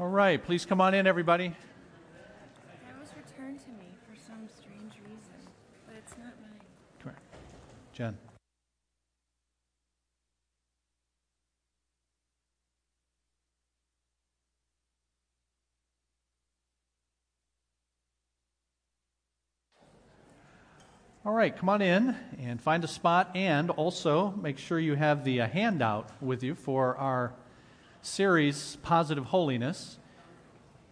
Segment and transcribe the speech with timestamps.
[0.00, 1.48] All right, please come on in, everybody.
[1.48, 5.46] That was returned to me for some strange reason,
[5.86, 6.60] but it's not mine.
[6.98, 7.20] Come here.
[7.92, 8.18] Jen.
[21.24, 25.22] All right, come on in and find a spot, and also make sure you have
[25.22, 27.34] the uh, handout with you for our
[28.02, 29.96] series, Positive Holiness.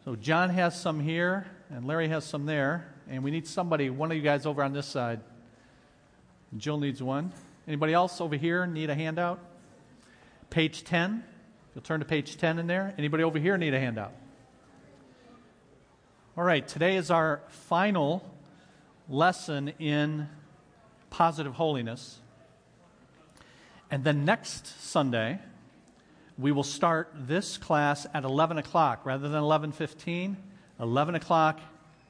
[0.05, 4.11] So, John has some here, and Larry has some there, and we need somebody, one
[4.11, 5.21] of you guys over on this side.
[6.57, 7.33] Jill needs one.
[7.69, 9.41] Anybody else over here need a handout?
[10.49, 11.23] Page 10.
[11.75, 12.95] You'll turn to page 10 in there.
[12.97, 14.13] Anybody over here need a handout?
[16.37, 18.25] All right, today is our final
[19.09, 20.29] lesson in
[21.11, 22.21] positive holiness.
[23.91, 25.41] And then next Sunday,
[26.39, 30.37] we will start this class at 11 o'clock rather than 11.15
[30.81, 31.61] 11 o'clock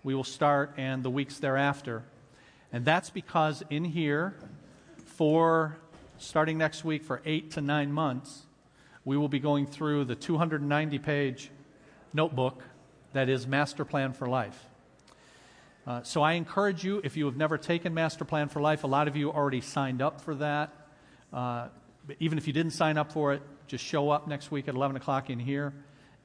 [0.02, 2.02] we will start and the weeks thereafter.
[2.72, 4.34] And that's because in here
[5.04, 5.76] for
[6.18, 8.46] starting next week for eight to nine months
[9.04, 11.50] we will be going through the 290 page
[12.12, 12.62] notebook
[13.12, 14.66] that is master plan for life.
[15.86, 18.86] Uh, so I encourage you, if you have never taken Master Plan for Life, a
[18.86, 20.70] lot of you already signed up for that.
[21.32, 21.68] Uh,
[22.20, 24.96] even if you didn't sign up for it, just show up next week at 11
[24.96, 25.72] o'clock in here,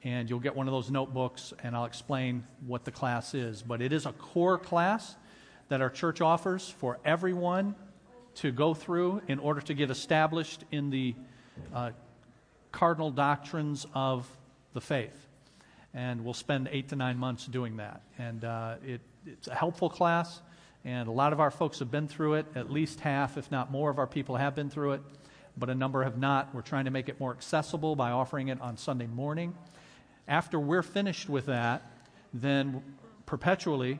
[0.02, 3.62] and you'll get one of those notebooks, and I'll explain what the class is.
[3.62, 5.14] But it is a core class
[5.68, 7.76] that our church offers for everyone
[8.36, 11.14] to go through in order to get established in the
[11.72, 11.90] uh,
[12.72, 14.28] cardinal doctrines of
[14.72, 15.28] the faith.
[15.94, 18.02] And we'll spend eight to nine months doing that.
[18.18, 20.42] And uh, it it's a helpful class,
[20.84, 22.46] and a lot of our folks have been through it.
[22.56, 25.00] At least half, if not more, of our people have been through it,
[25.56, 26.54] but a number have not.
[26.54, 29.54] We're trying to make it more accessible by offering it on Sunday morning.
[30.28, 31.90] After we're finished with that,
[32.34, 32.82] then
[33.26, 33.98] perpetually,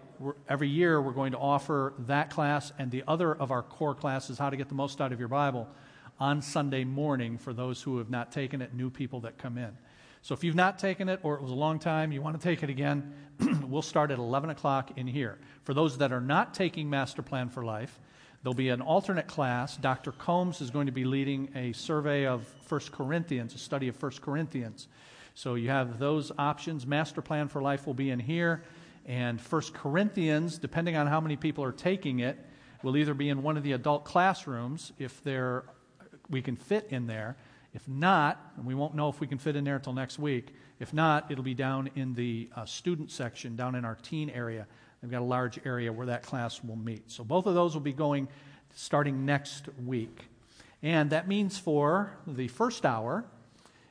[0.48, 4.39] every year, we're going to offer that class and the other of our core classes,
[4.39, 5.68] How to Get the Most Out of Your Bible,
[6.18, 9.77] on Sunday morning for those who have not taken it, new people that come in.
[10.22, 12.42] So if you've not taken it or it was a long time, you want to
[12.42, 13.14] take it again,
[13.62, 15.39] we'll start at 11 o'clock in here.
[15.64, 18.00] For those that are not taking Master Plan for Life,
[18.46, 19.77] there'll be an alternate class.
[19.77, 20.12] Dr.
[20.12, 24.12] Combs is going to be leading a survey of 1 Corinthians, a study of 1
[24.23, 24.86] Corinthians.
[25.34, 26.86] So you have those options.
[26.86, 28.62] Master Plan for Life will be in here.
[29.05, 32.39] And 1 Corinthians, depending on how many people are taking it,
[32.84, 35.64] will either be in one of the adult classrooms if they're,
[36.30, 37.34] we can fit in there
[37.77, 40.55] if not, and we won't know if we can fit in there until next week,
[40.80, 44.67] if not, it'll be down in the uh, student section, down in our teen area.
[45.06, 47.12] They've got a large area where that class will meet.
[47.12, 48.27] So both of those will be going
[48.74, 50.24] starting next week.
[50.83, 53.24] And that means for the first hour,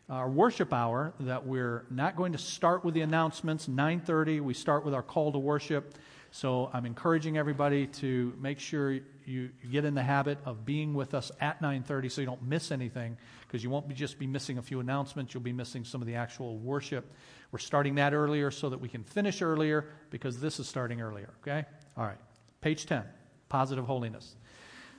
[0.10, 3.68] our worship hour, that we're not going to start with the announcements.
[3.68, 5.96] 9:30, we start with our call to worship.
[6.32, 11.14] So I'm encouraging everybody to make sure you, get in the habit of being with
[11.14, 14.58] us at 9:30 so you don't miss anything because you won't be just be missing
[14.58, 17.12] a few announcements, you'll be missing some of the actual worship.
[17.52, 21.34] We're starting that earlier so that we can finish earlier because this is starting earlier,
[21.42, 21.66] okay?
[21.98, 22.18] All right.
[22.62, 23.04] Page 10,
[23.50, 24.36] positive holiness.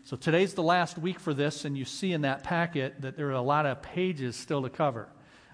[0.05, 3.29] So today's the last week for this, and you see in that packet that there
[3.29, 5.09] are a lot of pages still to cover.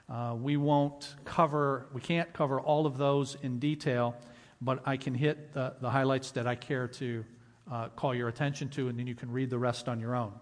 [0.09, 4.15] Uh, we won't cover, we can't cover all of those in detail
[4.63, 7.25] but I can hit the, the highlights that I care to
[7.71, 10.33] uh, call your attention to, and then you can read the rest on your own.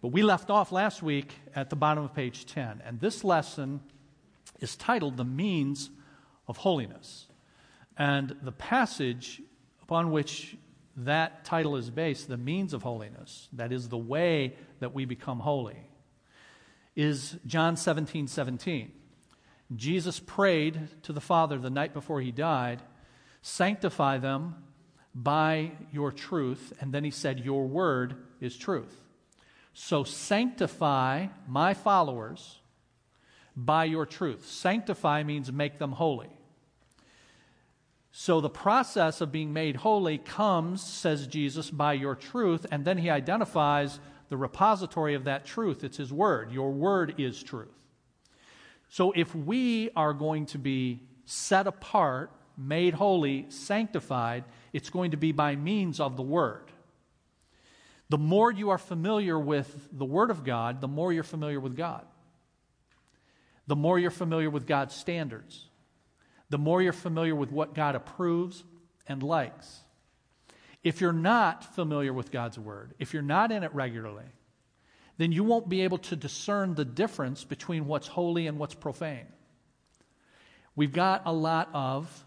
[0.00, 3.80] But we left off last week at the bottom of page 10, and this lesson
[4.60, 5.90] is titled The Means
[6.46, 7.26] of Holiness.
[7.96, 9.42] And the passage
[9.82, 10.56] upon which
[10.96, 15.40] that title is based, The Means of Holiness, that is the way that we become
[15.40, 15.78] holy,
[16.94, 18.92] is John 17 17.
[19.76, 22.82] Jesus prayed to the Father the night before he died
[23.42, 24.56] Sanctify them
[25.22, 26.72] by your truth.
[26.80, 28.96] And then he said, Your word is truth.
[29.74, 32.58] So sanctify my followers
[33.56, 34.46] by your truth.
[34.46, 36.30] Sanctify means make them holy.
[38.12, 42.98] So the process of being made holy comes, says Jesus, by your truth, and then
[42.98, 45.84] he identifies the repository of that truth.
[45.84, 46.52] It's his word.
[46.52, 47.68] Your word is truth.
[48.88, 55.16] So if we are going to be set apart made holy, sanctified, it's going to
[55.16, 56.70] be by means of the Word.
[58.10, 61.76] The more you are familiar with the Word of God, the more you're familiar with
[61.76, 62.04] God.
[63.66, 65.66] The more you're familiar with God's standards.
[66.48, 68.64] The more you're familiar with what God approves
[69.06, 69.80] and likes.
[70.82, 74.24] If you're not familiar with God's Word, if you're not in it regularly,
[75.18, 79.26] then you won't be able to discern the difference between what's holy and what's profane.
[80.76, 82.24] we've got a lot of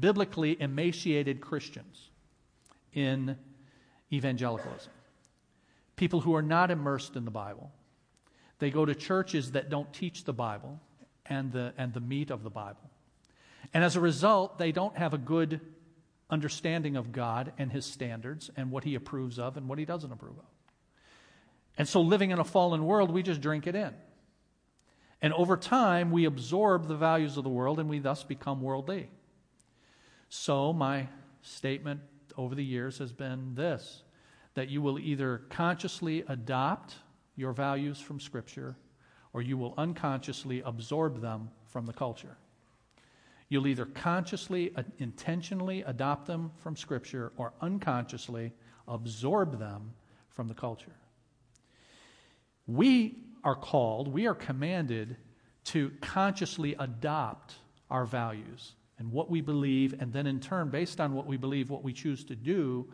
[0.00, 2.10] biblically emaciated Christians
[2.92, 3.36] in
[4.12, 4.92] evangelicalism.
[5.96, 7.70] People who are not immersed in the Bible.
[8.58, 10.80] They go to churches that don't teach the Bible
[11.26, 12.90] and the, and the meat of the Bible.
[13.72, 15.60] And as a result, they don't have a good
[16.30, 20.12] understanding of God and His standards and what He approves of and what He doesn't
[20.12, 20.44] approve of.
[21.76, 23.92] And so, living in a fallen world, we just drink it in.
[25.20, 29.08] And over time, we absorb the values of the world and we thus become worldly.
[30.36, 31.06] So, my
[31.42, 32.00] statement
[32.36, 34.02] over the years has been this
[34.54, 36.96] that you will either consciously adopt
[37.36, 38.76] your values from Scripture
[39.32, 42.36] or you will unconsciously absorb them from the culture.
[43.48, 48.52] You'll either consciously, uh, intentionally adopt them from Scripture or unconsciously
[48.88, 49.92] absorb them
[50.30, 50.96] from the culture.
[52.66, 55.16] We are called, we are commanded
[55.66, 57.54] to consciously adopt
[57.88, 61.70] our values and what we believe, and then in turn, based on what we believe,
[61.70, 62.88] what we choose to do,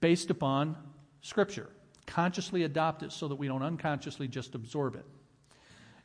[0.00, 0.76] based upon
[1.22, 1.70] Scripture.
[2.06, 5.06] Consciously adopt it so that we don't unconsciously just absorb it.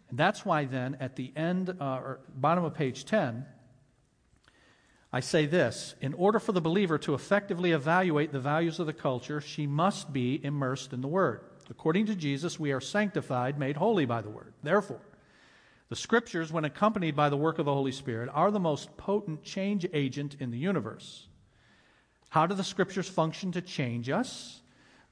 [0.10, 3.46] And that's why, then, at the end, uh, or bottom of page 10,
[5.12, 8.94] I say this In order for the believer to effectively evaluate the values of the
[8.94, 11.42] culture, she must be immersed in the Word.
[11.70, 14.54] According to Jesus, we are sanctified, made holy by the Word.
[14.64, 15.02] Therefore,
[15.90, 19.44] the Scriptures, when accompanied by the work of the Holy Spirit, are the most potent
[19.44, 21.28] change agent in the universe.
[22.30, 24.62] How do the Scriptures function to change us?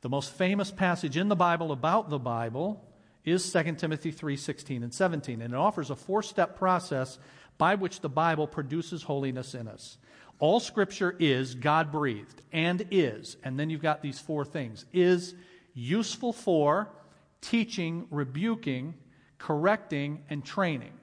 [0.02, 2.84] The most famous passage in the Bible about the Bible
[3.24, 7.18] is 2 Timothy 3 16 and 17, and it offers a four step process
[7.58, 9.98] by which the Bible produces holiness in us.
[10.40, 15.34] All Scripture is God breathed and is, and then you've got these four things is
[15.74, 16.90] useful for
[17.42, 18.96] teaching, rebuking,
[19.46, 20.94] correcting, and training.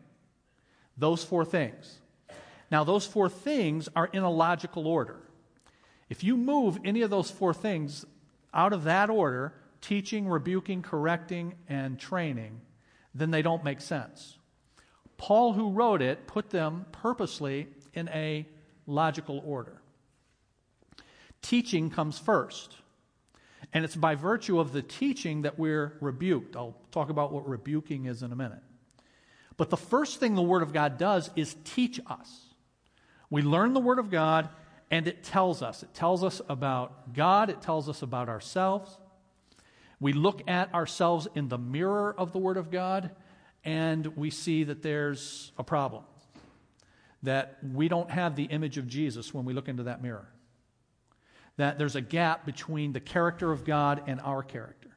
[0.97, 2.01] Those four things.
[2.73, 5.21] Now, those four things are in a logical order.
[6.09, 8.05] If you move any of those four things
[8.53, 12.61] out of that order, teaching, rebuking, correcting, and training,
[13.15, 14.39] then they don't make sense.
[15.19, 18.45] Paul, who wrote it, put them purposely in a
[18.89, 19.81] logical order.
[21.43, 22.75] Teaching comes first.
[23.73, 26.57] And it's by virtue of the teaching that we're rebuked.
[26.57, 28.63] I'll talk about what rebuking is in a minute.
[29.57, 32.55] But the first thing the Word of God does is teach us.
[33.31, 34.51] We learn the Word of God,
[34.91, 35.83] and it tells us.
[35.83, 38.99] It tells us about God, it tells us about ourselves.
[40.01, 43.11] We look at ourselves in the mirror of the Word of God,
[43.65, 46.05] and we see that there's a problem.
[47.23, 50.29] That we don't have the image of Jesus when we look into that mirror
[51.57, 54.91] that there's a gap between the character of God and our character.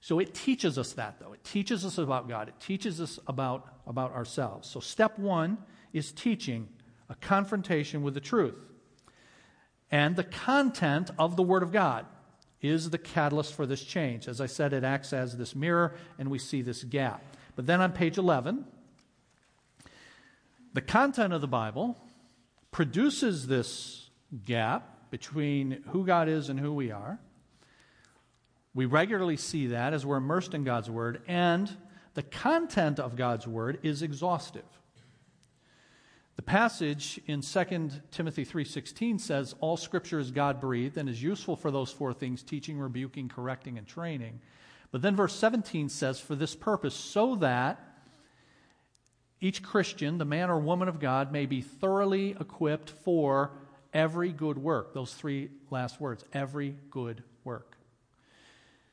[0.00, 1.32] So it teaches us that, though.
[1.32, 4.68] It teaches us about God, it teaches us about, about ourselves.
[4.68, 5.58] So, step one
[5.92, 6.68] is teaching,
[7.08, 8.54] a confrontation with the truth.
[9.90, 12.04] And the content of the Word of God
[12.60, 14.28] is the catalyst for this change.
[14.28, 17.22] As I said, it acts as this mirror, and we see this gap.
[17.56, 18.64] But then on page 11,
[20.74, 21.96] the content of the Bible
[22.70, 24.10] produces this
[24.44, 27.18] gap between who God is and who we are.
[28.74, 31.74] We regularly see that as we're immersed in God's Word, and
[32.14, 34.64] the content of God's Word is exhaustive.
[36.36, 41.72] The passage in 2 Timothy 3:16 says all scripture is God-breathed and is useful for
[41.72, 44.40] those four things teaching, rebuking, correcting and training.
[44.92, 47.80] But then verse 17 says for this purpose so that
[49.40, 53.50] each Christian, the man or woman of God, may be thoroughly equipped for
[53.92, 54.94] every good work.
[54.94, 57.76] Those three last words every good work.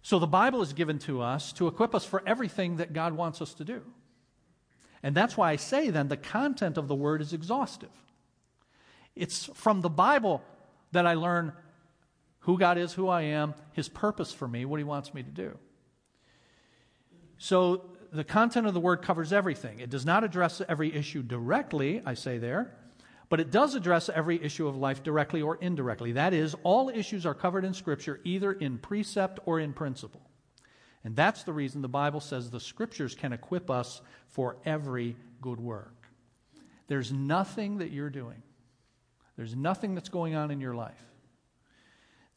[0.02, 3.42] So the Bible is given to us to equip us for everything that God wants
[3.42, 3.82] us to do.
[5.02, 7.90] And that's why I say then the content of the word is exhaustive.
[9.16, 10.44] It's from the Bible
[10.92, 11.54] that I learn
[12.40, 15.32] who God is, who I am, his purpose for me, what he wants me to
[15.32, 15.58] do.
[17.38, 19.80] So the content of the word covers everything.
[19.80, 22.76] It does not address every issue directly, I say there,
[23.30, 26.14] but it does address every issue of life directly or indirectly.
[26.14, 30.22] That is, all issues are covered in Scripture either in precept or in principle.
[31.04, 35.60] And that's the reason the Bible says the Scriptures can equip us for every good
[35.60, 35.94] work.
[36.88, 38.42] There's nothing that you're doing,
[39.38, 40.94] there's nothing that's going on in your life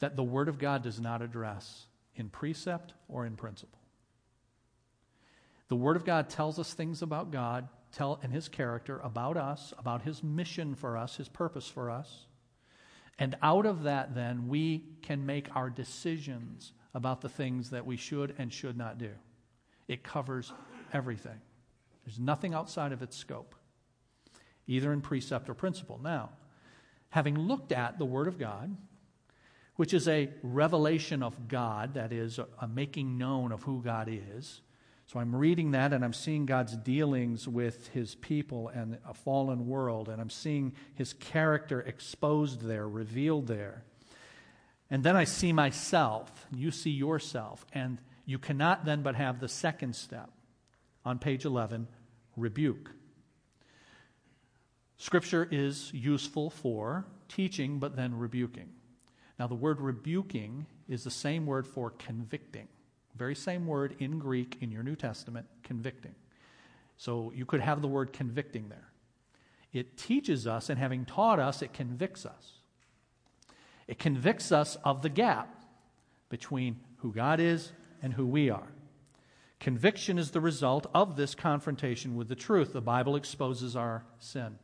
[0.00, 3.78] that the Word of God does not address in precept or in principle.
[5.68, 9.72] The Word of God tells us things about God tell and his character about us,
[9.78, 12.26] about his mission for us, his purpose for us.
[13.18, 17.96] And out of that, then, we can make our decisions about the things that we
[17.96, 19.10] should and should not do.
[19.88, 20.52] It covers
[20.92, 21.40] everything,
[22.04, 23.54] there's nothing outside of its scope.
[24.68, 25.98] either in precept or principle.
[26.02, 26.30] Now,
[27.10, 28.76] having looked at the Word of God,
[29.76, 34.08] which is a revelation of God, that is, a, a making known of who God
[34.10, 34.60] is.
[35.08, 39.66] So I'm reading that and I'm seeing God's dealings with his people and a fallen
[39.66, 43.84] world, and I'm seeing his character exposed there, revealed there.
[44.90, 49.48] And then I see myself, you see yourself, and you cannot then but have the
[49.48, 50.28] second step
[51.06, 51.88] on page 11
[52.36, 52.90] rebuke.
[54.98, 58.68] Scripture is useful for teaching, but then rebuking.
[59.38, 62.68] Now, the word rebuking is the same word for convicting.
[63.18, 66.14] Very same word in Greek in your New Testament, convicting.
[66.96, 68.92] So you could have the word convicting there.
[69.72, 72.52] It teaches us, and having taught us, it convicts us.
[73.86, 75.64] It convicts us of the gap
[76.28, 77.72] between who God is
[78.02, 78.68] and who we are.
[79.60, 82.72] Conviction is the result of this confrontation with the truth.
[82.72, 84.58] The Bible exposes our sin.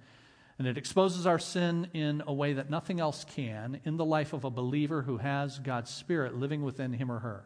[0.59, 4.33] And it exposes our sin in a way that nothing else can in the life
[4.33, 7.45] of a believer who has God's Spirit living within him or her.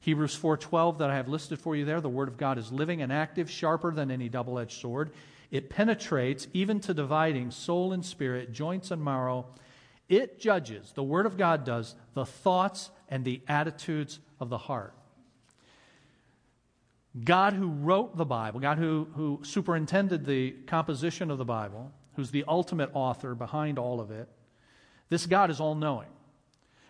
[0.00, 3.02] Hebrews 4:12 that I have listed for you there, the word of God is living
[3.02, 5.10] and active, sharper than any double-edged sword.
[5.50, 9.46] It penetrates even to dividing soul and spirit, joints and marrow.
[10.08, 14.94] It judges, the word of God does, the thoughts and the attitudes of the heart.
[17.24, 22.30] God who wrote the Bible, God who, who superintended the composition of the Bible, who's
[22.30, 24.28] the ultimate author behind all of it,
[25.08, 26.08] this God is all knowing.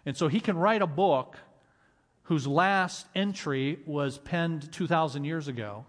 [0.05, 1.37] And so he can write a book
[2.29, 5.87] whose last entry was penned 2,000 years ago,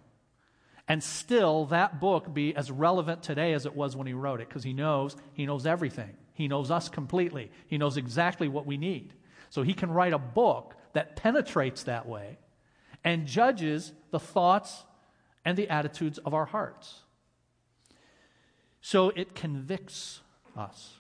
[0.87, 4.47] and still that book be as relevant today as it was when he wrote it,
[4.47, 6.15] because he knows, he knows everything.
[6.33, 7.51] He knows us completely.
[7.67, 9.13] He knows exactly what we need.
[9.49, 12.37] So he can write a book that penetrates that way
[13.03, 14.85] and judges the thoughts
[15.43, 17.01] and the attitudes of our hearts.
[18.79, 20.21] So it convicts
[20.55, 20.93] us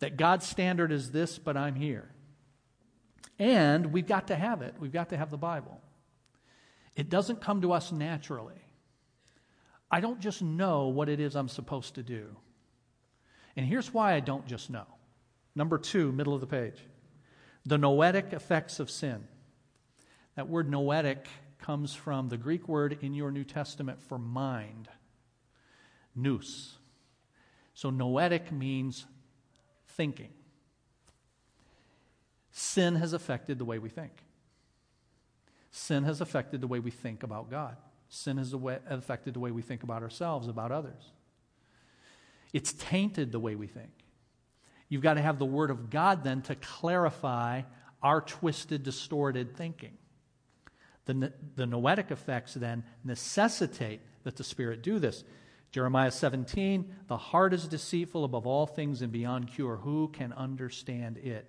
[0.00, 2.10] that God's standard is this, but I'm here.
[3.38, 4.74] And we've got to have it.
[4.78, 5.80] We've got to have the Bible.
[6.96, 8.60] It doesn't come to us naturally.
[9.90, 12.36] I don't just know what it is I'm supposed to do.
[13.56, 14.86] And here's why I don't just know.
[15.54, 16.82] Number two, middle of the page
[17.64, 19.28] the noetic effects of sin.
[20.36, 21.26] That word noetic
[21.58, 24.88] comes from the Greek word in your New Testament for mind
[26.14, 26.78] nous.
[27.74, 29.04] So noetic means
[29.88, 30.30] thinking.
[32.58, 34.10] Sin has affected the way we think.
[35.70, 37.76] Sin has affected the way we think about God.
[38.08, 41.12] Sin has affected the way we think about ourselves, about others.
[42.52, 43.92] It's tainted the way we think.
[44.88, 47.62] You've got to have the Word of God then to clarify
[48.02, 49.96] our twisted, distorted thinking.
[51.04, 55.22] The, the noetic effects then necessitate that the Spirit do this.
[55.70, 59.76] Jeremiah 17, the heart is deceitful above all things and beyond cure.
[59.76, 61.48] Who can understand it?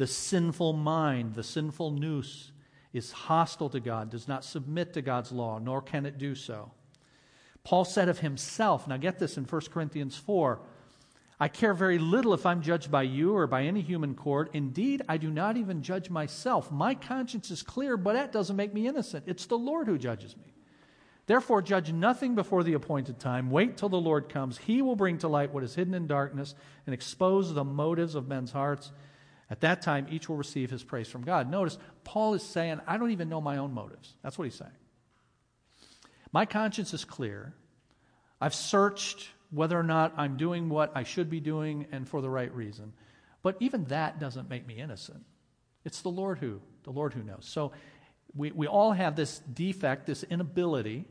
[0.00, 2.52] The sinful mind, the sinful nous,
[2.94, 6.70] is hostile to God, does not submit to God's law, nor can it do so.
[7.64, 10.58] Paul said of himself, now get this in 1 Corinthians 4
[11.38, 14.48] I care very little if I'm judged by you or by any human court.
[14.54, 16.72] Indeed, I do not even judge myself.
[16.72, 19.24] My conscience is clear, but that doesn't make me innocent.
[19.26, 20.54] It's the Lord who judges me.
[21.26, 23.50] Therefore, judge nothing before the appointed time.
[23.50, 24.56] Wait till the Lord comes.
[24.56, 26.54] He will bring to light what is hidden in darkness
[26.86, 28.92] and expose the motives of men's hearts.
[29.50, 31.50] At that time, each will receive his praise from God.
[31.50, 34.14] Notice, Paul is saying, I don't even know my own motives.
[34.22, 34.70] That's what he's saying.
[36.32, 37.52] My conscience is clear.
[38.40, 42.30] I've searched whether or not I'm doing what I should be doing and for the
[42.30, 42.92] right reason.
[43.42, 45.24] But even that doesn't make me innocent.
[45.84, 47.46] It's the Lord who, the Lord who knows.
[47.46, 47.72] So
[48.36, 51.06] we, we all have this defect, this inability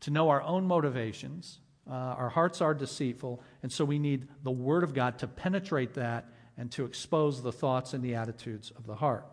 [0.00, 1.58] to know our own motivations.
[1.86, 5.94] Uh, our hearts are deceitful, and so we need the Word of God to penetrate
[5.94, 6.26] that
[6.56, 9.26] and to expose the thoughts and the attitudes of the heart.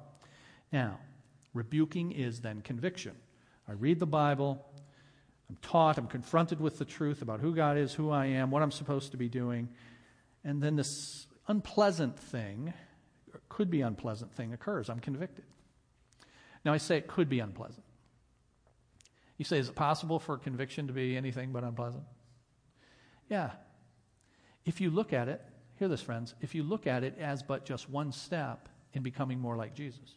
[0.71, 0.99] Now,
[1.53, 3.15] rebuking is then conviction.
[3.67, 4.65] I read the Bible,
[5.49, 8.63] I'm taught, I'm confronted with the truth about who God is, who I am, what
[8.63, 9.69] I'm supposed to be doing,
[10.43, 12.73] and then this unpleasant thing,
[13.49, 14.89] could be unpleasant thing, occurs.
[14.89, 15.45] I'm convicted.
[16.63, 17.83] Now, I say it could be unpleasant.
[19.37, 22.03] You say, is it possible for conviction to be anything but unpleasant?
[23.29, 23.51] Yeah.
[24.65, 25.41] If you look at it,
[25.81, 29.39] hear this, friends, if you look at it as but just one step in becoming
[29.39, 30.13] more like Jesus,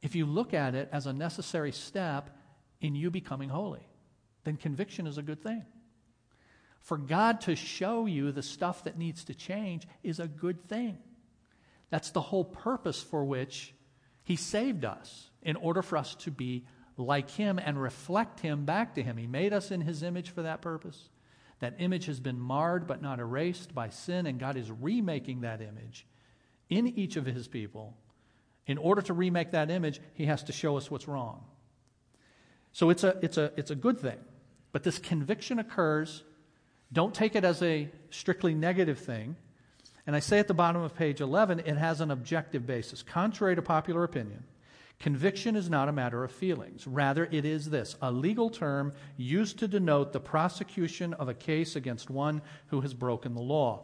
[0.00, 2.30] if you look at it as a necessary step
[2.80, 3.84] in you becoming holy,
[4.44, 5.64] then conviction is a good thing.
[6.82, 10.96] For God to show you the stuff that needs to change is a good thing.
[11.90, 13.74] That's the whole purpose for which
[14.22, 16.64] He saved us, in order for us to be
[16.96, 19.16] like him and reflect him back to him.
[19.16, 21.08] He made us in his image for that purpose.
[21.60, 25.60] That image has been marred but not erased by sin, and God is remaking that
[25.60, 26.06] image
[26.68, 27.96] in each of his people.
[28.66, 31.44] In order to remake that image, he has to show us what's wrong.
[32.72, 34.18] So it's a, it's a, it's a good thing.
[34.72, 36.22] But this conviction occurs.
[36.92, 39.36] Don't take it as a strictly negative thing.
[40.06, 43.02] And I say at the bottom of page 11, it has an objective basis.
[43.02, 44.44] Contrary to popular opinion,
[45.00, 46.86] conviction is not a matter of feelings.
[46.86, 51.74] Rather, it is this a legal term used to denote the prosecution of a case
[51.74, 53.82] against one who has broken the law.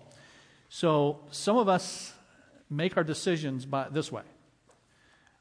[0.68, 2.12] So some of us
[2.70, 4.22] make our decisions by this way.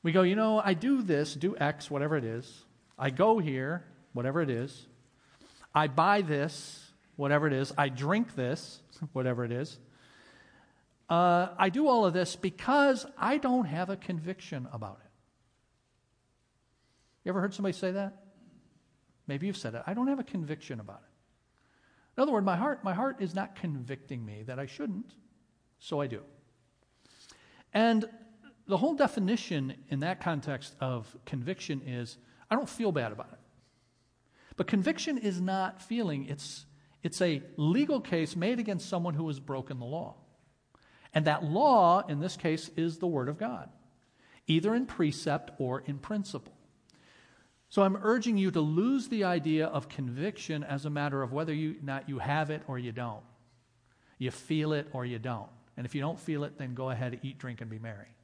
[0.02, 2.64] We go, you know, I do this, do X, whatever it is.
[2.98, 4.86] I go here, whatever it is.
[5.74, 7.74] I buy this, whatever it is.
[7.78, 8.80] I drink this,
[9.14, 9.78] whatever it is.
[11.10, 15.05] Uh, I do all of this because I don't have a conviction about it.
[17.26, 18.22] You ever heard somebody say that?
[19.28, 19.82] Maybe you've said it.
[19.88, 21.12] I don't have a conviction about it.
[22.18, 25.12] In other words, my heart, my heart is not convicting me that I shouldn't,
[25.80, 26.22] so I do.
[27.74, 28.06] And
[28.68, 32.18] the whole definition in that context of conviction is
[32.50, 33.40] I don't feel bad about it.
[34.56, 36.66] But conviction is not feeling, it's,
[37.04, 40.16] it's a legal case made against someone who has broken the law.
[41.14, 43.70] And that law, in this case, is the Word of God,
[44.48, 46.55] either in precept or in principle.
[47.76, 51.54] So I'm urging you to lose the idea of conviction as a matter of whether
[51.54, 53.26] you, not you have it or you don't.
[54.18, 55.50] You feel it or you don't.
[55.76, 58.16] And if you don't feel it, then go ahead, eat, drink, and be merry.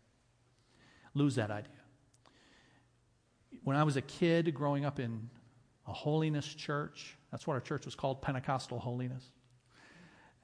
[1.15, 1.81] Lose that idea.
[3.65, 5.29] When I was a kid growing up in
[5.85, 9.33] a holiness church, that's what our church was called, Pentecostal holiness.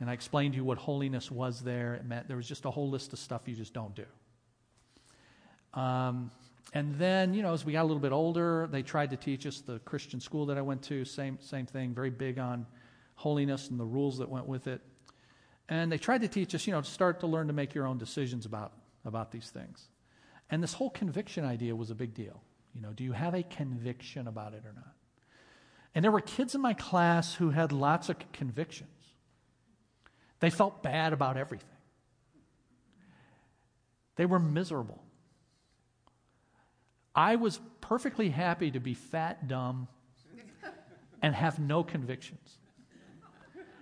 [0.02, 1.94] And I explained to you what holiness was there.
[1.94, 5.80] It meant there was just a whole list of stuff you just don't do.
[5.80, 6.30] Um,
[6.74, 9.46] and then, you know, as we got a little bit older, they tried to teach
[9.46, 12.66] us the Christian school that I went to, same, same thing, very big on
[13.16, 14.82] holiness and the rules that went with it.
[15.70, 17.88] And they tried to teach us, you know, to start to learn to make your
[17.88, 18.74] own decisions about,
[19.06, 19.88] about these things.
[20.50, 22.42] And this whole conviction idea was a big deal.
[22.74, 24.94] You know, do you have a conviction about it or not?
[25.96, 28.90] And there were kids in my class who had lots of convictions.
[30.40, 31.68] They felt bad about everything.
[34.16, 35.04] They were miserable.
[37.18, 39.88] I was perfectly happy to be fat, dumb,
[41.24, 42.60] and have no convictions.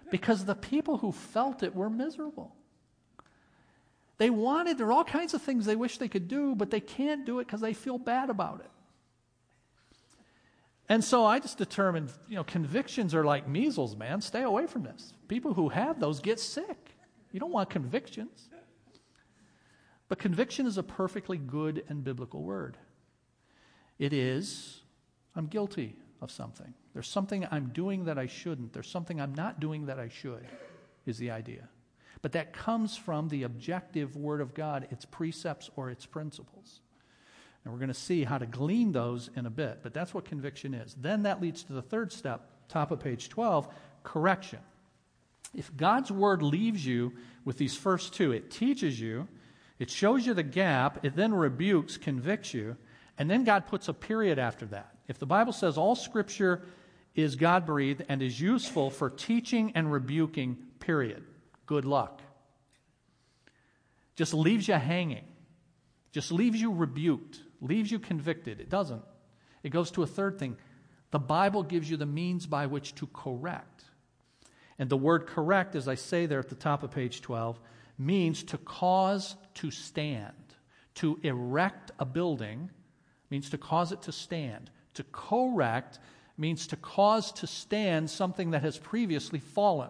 [0.10, 2.56] Because the people who felt it were miserable.
[4.18, 6.80] They wanted, there are all kinds of things they wish they could do, but they
[6.80, 8.72] can't do it because they feel bad about it.
[10.88, 14.22] And so I just determined, you know, convictions are like measles, man.
[14.22, 15.14] Stay away from this.
[15.28, 16.96] People who have those get sick.
[17.34, 18.48] You don't want convictions.
[20.08, 22.78] But conviction is a perfectly good and biblical word.
[23.98, 24.82] It is,
[25.36, 26.74] I'm guilty of something.
[26.94, 28.74] There's something I'm doing that I shouldn't.
[28.74, 30.46] There's something I'm not doing that I should,
[31.06, 31.70] is the idea.
[32.22, 36.82] But that comes from the objective Word of God, its precepts or its principles.
[37.64, 40.26] And we're going to see how to glean those in a bit, but that's what
[40.26, 40.96] conviction is.
[41.00, 43.68] Then that leads to the third step, top of page 12
[44.04, 44.60] correction.
[45.54, 49.28] If God's Word leaves you with these first two, it teaches you,
[49.80, 52.78] it shows you the gap, it then rebukes, convicts you,
[53.18, 54.96] and then God puts a period after that.
[55.08, 56.64] If the Bible says all Scripture
[57.14, 61.24] is God breathed and is useful for teaching and rebuking, period
[61.66, 62.22] good luck.
[64.16, 65.26] Just leaves you hanging,
[66.12, 68.62] just leaves you rebuked, leaves you convicted.
[68.62, 69.04] It doesn't.
[69.64, 70.58] It goes to a third thing.
[71.12, 73.84] The Bible gives you the means by which to correct.
[74.78, 77.60] And the word correct, as I say there at the top of page 12,
[77.98, 80.34] means to cause to stand.
[80.96, 82.70] To erect a building
[83.36, 84.72] means to cause it to stand.
[84.94, 86.00] To correct
[86.38, 89.90] means to cause to stand something that has previously fallen.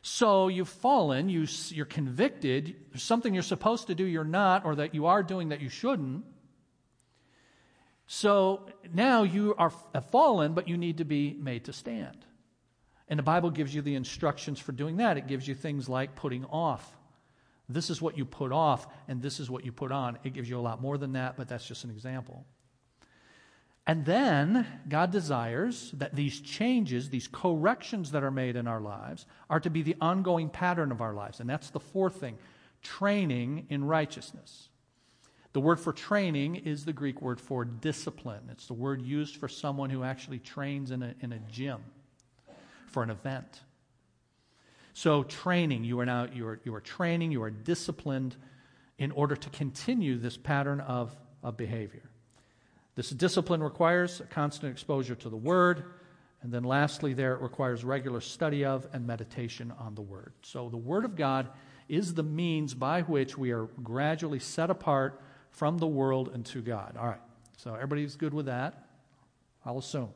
[0.00, 4.76] So you've fallen, you, you're convicted, there's something you're supposed to do you're not, or
[4.76, 6.24] that you are doing that you shouldn't.
[8.06, 9.68] So now you are
[10.10, 12.24] fallen, but you need to be made to stand.
[13.06, 15.18] And the Bible gives you the instructions for doing that.
[15.18, 16.97] It gives you things like putting off.
[17.68, 20.18] This is what you put off, and this is what you put on.
[20.24, 22.46] It gives you a lot more than that, but that's just an example.
[23.86, 29.24] And then God desires that these changes, these corrections that are made in our lives,
[29.48, 31.40] are to be the ongoing pattern of our lives.
[31.40, 32.38] And that's the fourth thing
[32.82, 34.68] training in righteousness.
[35.52, 38.42] The word for training is the Greek word for discipline.
[38.52, 41.80] It's the word used for someone who actually trains in a, in a gym
[42.86, 43.62] for an event.
[44.98, 48.34] So, training, you are now you are, you are training, you are disciplined
[48.98, 52.10] in order to continue this pattern of, of behavior.
[52.96, 55.84] This discipline requires constant exposure to the Word,
[56.42, 60.32] And then lastly, there it requires regular study of and meditation on the Word.
[60.42, 61.48] So the Word of God
[61.88, 66.60] is the means by which we are gradually set apart from the world and to
[66.60, 66.96] God.
[66.98, 67.20] All right,
[67.56, 68.88] so everybody's good with that?
[69.64, 70.10] I'll assume.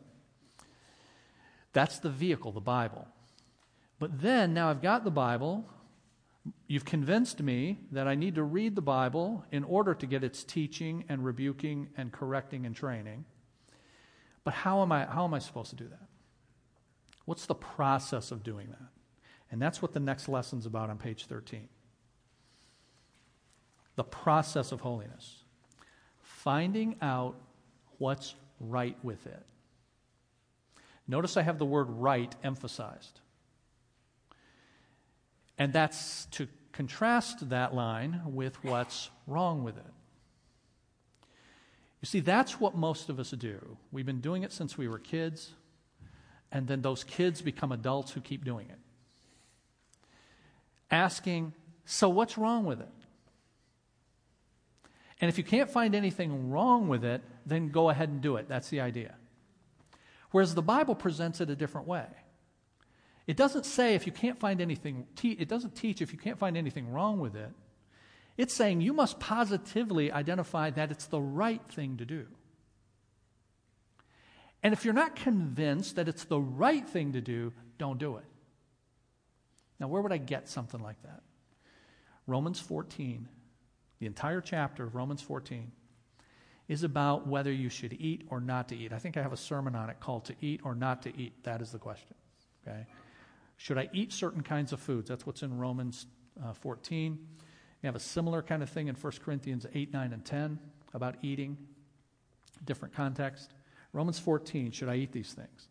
[1.73, 3.07] That's the vehicle, the Bible.
[4.03, 5.65] But then, now I've got the Bible.
[6.67, 10.43] You've convinced me that I need to read the Bible in order to get its
[10.43, 13.25] teaching and rebuking and correcting and training.
[14.43, 16.09] But how am I, how am I supposed to do that?
[17.27, 18.89] What's the process of doing that?
[19.53, 21.69] And that's what the next lesson's about on page 13.
[23.95, 25.45] The process of holiness.
[26.19, 27.37] Finding out
[27.99, 29.47] what's right with it.
[31.07, 33.21] Notice I have the word right emphasized.
[35.59, 39.93] And that's to contrast that line with what's wrong with it.
[42.01, 43.77] You see, that's what most of us do.
[43.93, 45.53] We've been doing it since we were kids,
[46.51, 48.79] and then those kids become adults who keep doing it.
[50.91, 51.53] Asking,
[51.85, 52.89] so what's wrong with it?
[55.21, 58.49] And if you can't find anything wrong with it, then go ahead and do it.
[58.49, 59.15] That's the idea.
[60.33, 62.07] Whereas the Bible presents it a different way.
[63.27, 66.57] It doesn't say if you can't find anything, it doesn't teach if you can't find
[66.57, 67.51] anything wrong with it.
[68.37, 72.27] It's saying you must positively identify that it's the right thing to do.
[74.63, 78.25] And if you're not convinced that it's the right thing to do, don't do it.
[79.79, 81.23] Now, where would I get something like that?
[82.27, 83.29] Romans 14,
[83.99, 85.73] the entire chapter of Romans 14
[86.69, 88.93] is about whether you should eat or not to eat.
[88.93, 91.43] I think I have a sermon on it called To Eat or Not to Eat.
[91.43, 92.15] That is the question.
[92.67, 92.87] Okay?
[93.63, 95.09] Should I eat certain kinds of foods?
[95.09, 96.07] That's what's in Romans
[96.45, 97.17] uh, 14.
[97.81, 100.59] You have a similar kind of thing in 1 Corinthians 8, 9, and 10
[100.95, 101.57] about eating,
[102.65, 103.53] different context.
[103.93, 105.69] Romans 14, should I eat these things?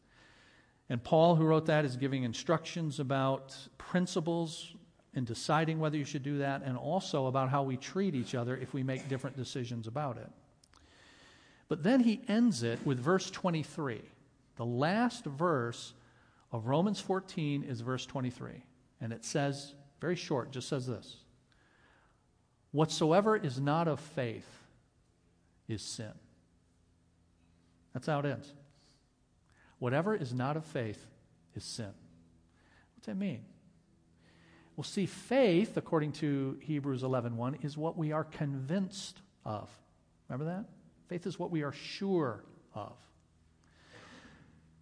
[0.87, 4.73] And Paul, who wrote that, is giving instructions about principles
[5.13, 8.55] in deciding whether you should do that, and also about how we treat each other
[8.55, 10.29] if we make different decisions about it.
[11.67, 14.01] But then he ends it with verse 23.
[14.55, 15.93] The last verse
[16.51, 18.63] of Romans 14 is verse 23.
[18.99, 21.17] And it says, very short, just says this
[22.71, 24.47] Whatsoever is not of faith
[25.67, 26.11] is sin.
[27.93, 28.53] That's how it ends.
[29.79, 31.05] Whatever is not of faith
[31.55, 31.91] is sin.
[32.95, 33.45] What's that mean?
[34.75, 39.69] Well, see, faith, according to Hebrews 11.1, is what we are convinced of.
[40.29, 40.65] Remember that?
[41.09, 42.93] Faith is what we are sure of.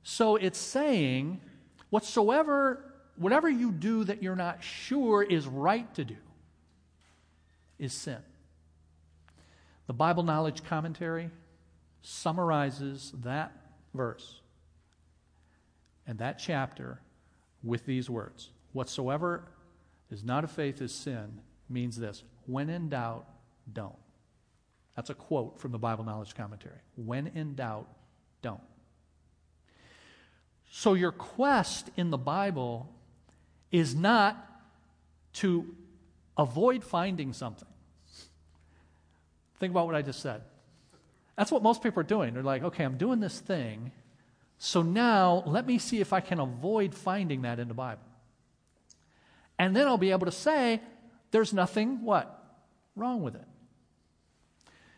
[0.04, 1.42] So it's saying,
[1.90, 2.84] whatsoever,
[3.16, 6.18] whatever you do that you're not sure is right to do
[7.78, 8.20] is sin.
[9.88, 11.30] The Bible Knowledge Commentary
[12.02, 13.52] summarizes that
[13.94, 14.42] verse
[16.06, 17.00] and that chapter
[17.64, 19.44] with these words Whatsoever
[20.12, 23.26] is not of faith is sin means this when in doubt,
[23.74, 23.96] don't.
[24.96, 26.80] That's a quote from the Bible Knowledge Commentary.
[26.96, 27.88] When in doubt,
[28.42, 28.62] don't.
[30.72, 32.94] So, your quest in the Bible
[33.72, 34.38] is not
[35.34, 35.76] to
[36.38, 37.68] avoid finding something.
[39.60, 40.42] Think about what I just said.
[41.38, 42.34] That's what most people are doing.
[42.34, 43.92] They're like, okay, I'm doing this thing,
[44.58, 48.04] so now let me see if I can avoid finding that in the Bible.
[49.58, 50.82] And then I'll be able to say,
[51.32, 52.44] there's nothing, what?
[52.96, 53.48] Wrong with it.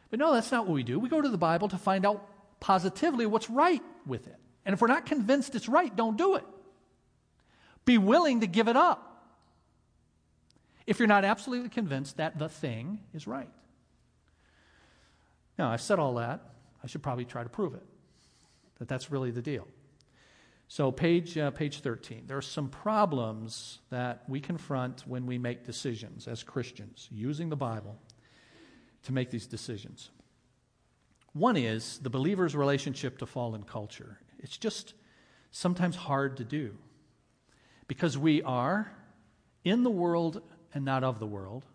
[0.10, 1.00] But no, that's not what we do.
[1.00, 2.28] We go to the Bible to find out
[2.60, 4.41] positively what's right with it.
[4.66, 6.46] And if we're not convinced it's right, don't do it.
[7.86, 9.08] Be willing to give it up
[10.86, 13.50] if you're not absolutely convinced that the thing is right.
[15.58, 16.42] Now, I've said all that.
[16.84, 17.84] I should probably try to prove it,
[18.80, 19.68] that that's really the deal.
[20.68, 22.24] So, page, uh, page 13.
[22.28, 27.58] There are some problems that we confront when we make decisions as Christians using the
[27.58, 28.00] Bible
[29.04, 30.12] to make these decisions.
[31.34, 34.18] One is the believer's relationship to fallen culture.
[34.42, 34.94] It's just
[35.52, 36.76] sometimes hard to do
[37.88, 38.92] because we are
[39.64, 40.42] in the world
[40.74, 41.66] and not of the world.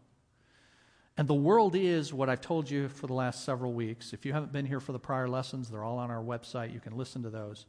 [1.19, 4.13] And the world is what I've told you for the last several weeks.
[4.13, 6.75] If you haven't been here for the prior lessons, they're all on our website.
[6.75, 7.67] You can listen to those.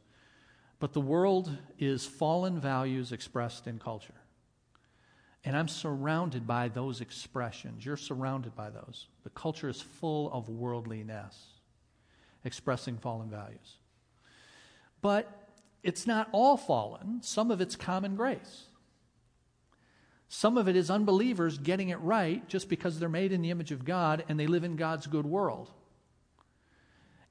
[0.80, 4.14] But the world is fallen values expressed in culture.
[5.44, 7.86] And I'm surrounded by those expressions.
[7.86, 9.06] You're surrounded by those.
[9.24, 11.36] The culture is full of worldliness,
[12.44, 13.78] expressing fallen values.
[15.00, 15.50] But
[15.82, 18.64] it's not all fallen, some of it's common grace.
[20.28, 23.72] Some of it is unbelievers getting it right just because they're made in the image
[23.72, 25.70] of God and they live in God's good world.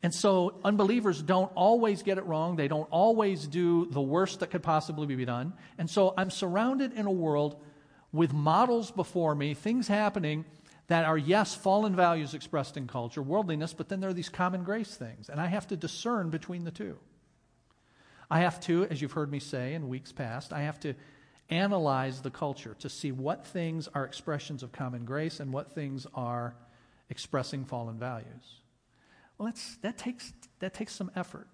[0.02, 2.56] And so unbelievers don't always get it wrong.
[2.56, 5.54] They don't always do the worst that could possibly be done.
[5.78, 7.62] And so I'm surrounded in a world
[8.12, 10.46] with models before me, things happening
[10.88, 14.64] that are, yes, fallen values expressed in culture, worldliness, but then there are these common
[14.64, 15.30] grace things.
[15.30, 16.98] And I have to discern between the two.
[18.30, 20.94] I have to, as you've heard me say in weeks past, I have to
[21.50, 26.06] analyze the culture to see what things are expressions of common grace and what things
[26.14, 26.56] are
[27.10, 28.62] expressing fallen values.
[29.38, 31.48] Well, that, takes, that takes some effort.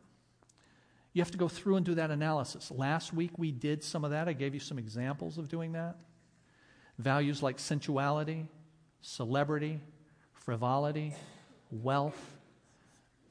[1.13, 2.71] You have to go through and do that analysis.
[2.71, 4.27] Last week we did some of that.
[4.27, 5.97] I gave you some examples of doing that.
[6.97, 8.47] Values like sensuality,
[9.01, 9.79] celebrity,
[10.33, 11.13] frivolity,
[11.69, 12.37] wealth.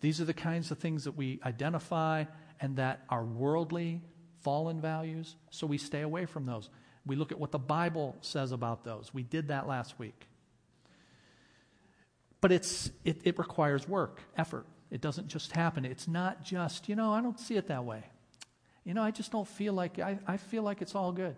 [0.00, 2.24] These are the kinds of things that we identify
[2.62, 4.00] and that are worldly,
[4.40, 6.70] fallen values, so we stay away from those.
[7.04, 9.12] We look at what the Bible says about those.
[9.12, 10.28] We did that last week.
[12.40, 14.64] But it's, it, it requires work, effort.
[14.90, 15.84] It doesn't just happen.
[15.84, 18.04] It's not just, you know, I don't see it that way.
[18.84, 21.34] You know, I just don't feel like, I, I feel like it's all good.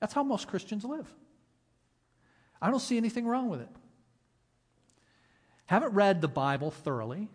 [0.00, 1.06] That's how most Christians live.
[2.60, 3.68] I don't see anything wrong with it.
[5.66, 7.28] Haven't read the Bible thoroughly,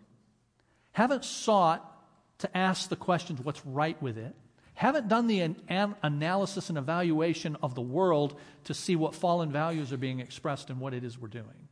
[0.92, 1.93] haven't sought
[2.38, 4.34] to ask the questions what's right with it,
[4.74, 9.92] haven't done the an- analysis and evaluation of the world to see what fallen values
[9.92, 11.68] are being expressed and what it is we're doing.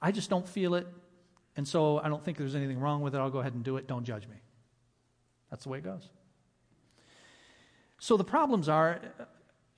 [0.00, 0.86] I just don't feel it,
[1.56, 3.18] and so I don't think there's anything wrong with it.
[3.18, 3.86] I'll go ahead and do it.
[3.86, 4.36] Don't judge me.
[5.50, 6.08] That's the way it goes.
[7.98, 9.00] So the problems are,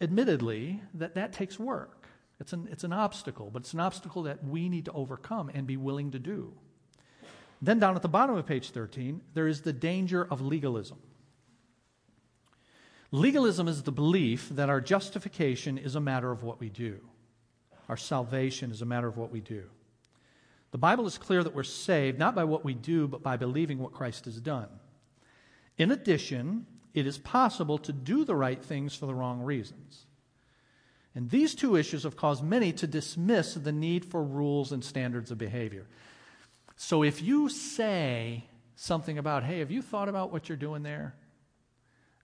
[0.01, 2.09] admittedly, that that takes work.
[2.41, 5.67] It's an, it's an obstacle, but it's an obstacle that we need to overcome and
[5.67, 6.53] be willing to do.
[7.63, 10.99] Then, down at the bottom of page 13, there is the danger of legalism.
[13.13, 16.99] Legalism is the belief that our justification is a matter of what we do,
[17.89, 19.65] our salvation is a matter of what we do.
[20.73, 23.79] The Bible is clear that we're saved not by what we do, but by believing
[23.79, 24.69] what Christ has done.
[25.79, 30.07] In addition, it is possible to do the right things for the wrong reasons.
[31.15, 35.31] And these two issues have caused many to dismiss the need for rules and standards
[35.31, 35.87] of behavior.
[36.77, 41.15] So if you say something about, hey, have you thought about what you're doing there?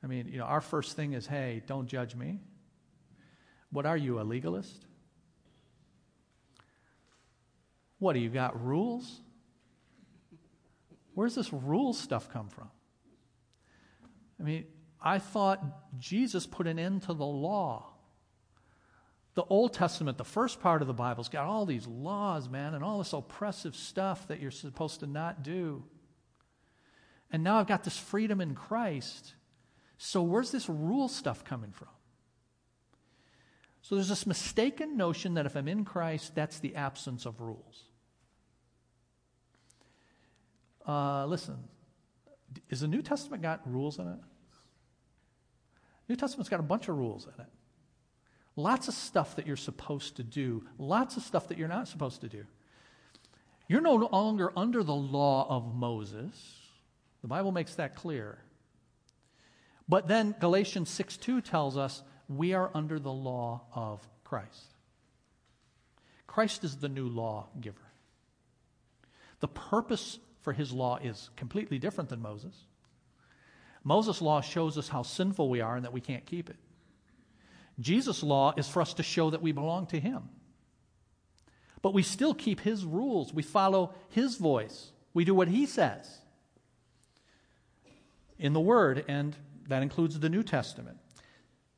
[0.05, 2.41] I mean, you know, our first thing is, hey, don't judge me.
[3.71, 4.85] What are you, a legalist?
[7.99, 9.21] What, do you got rules?
[11.15, 12.69] Where's this rule stuff come from?
[14.39, 14.65] I mean,
[15.01, 15.63] I thought
[15.99, 17.92] Jesus put an end to the law.
[19.35, 22.85] The Old Testament, the first part of the Bible's got all these laws, man, and
[22.85, 25.85] all this oppressive stuff that you're supposed to not do.
[27.31, 29.35] And now I've got this freedom in Christ.
[29.97, 31.89] So where's this rule stuff coming from?
[33.81, 37.85] So there's this mistaken notion that if I'm in Christ, that's the absence of rules.
[40.87, 41.57] Uh, listen,
[42.69, 44.19] is the New Testament got rules in it?
[46.09, 47.51] New Testament's got a bunch of rules in it.
[48.57, 52.21] Lots of stuff that you're supposed to do, lots of stuff that you're not supposed
[52.21, 52.45] to do.
[53.69, 56.59] You're no longer under the law of Moses.
[57.23, 58.39] The Bible makes that clear.
[59.89, 64.75] But then Galatians 6 2 tells us we are under the law of Christ.
[66.27, 67.77] Christ is the new law giver.
[69.41, 72.55] The purpose for his law is completely different than Moses.
[73.85, 76.57] Moses' law shows us how sinful we are and that we can't keep it.
[77.81, 80.29] Jesus' law is for us to show that we belong to Him.
[81.81, 83.33] But we still keep His rules.
[83.33, 84.93] We follow His voice.
[85.15, 86.19] We do what He says
[88.39, 89.37] in the Word, and
[89.69, 90.99] that includes the New Testament.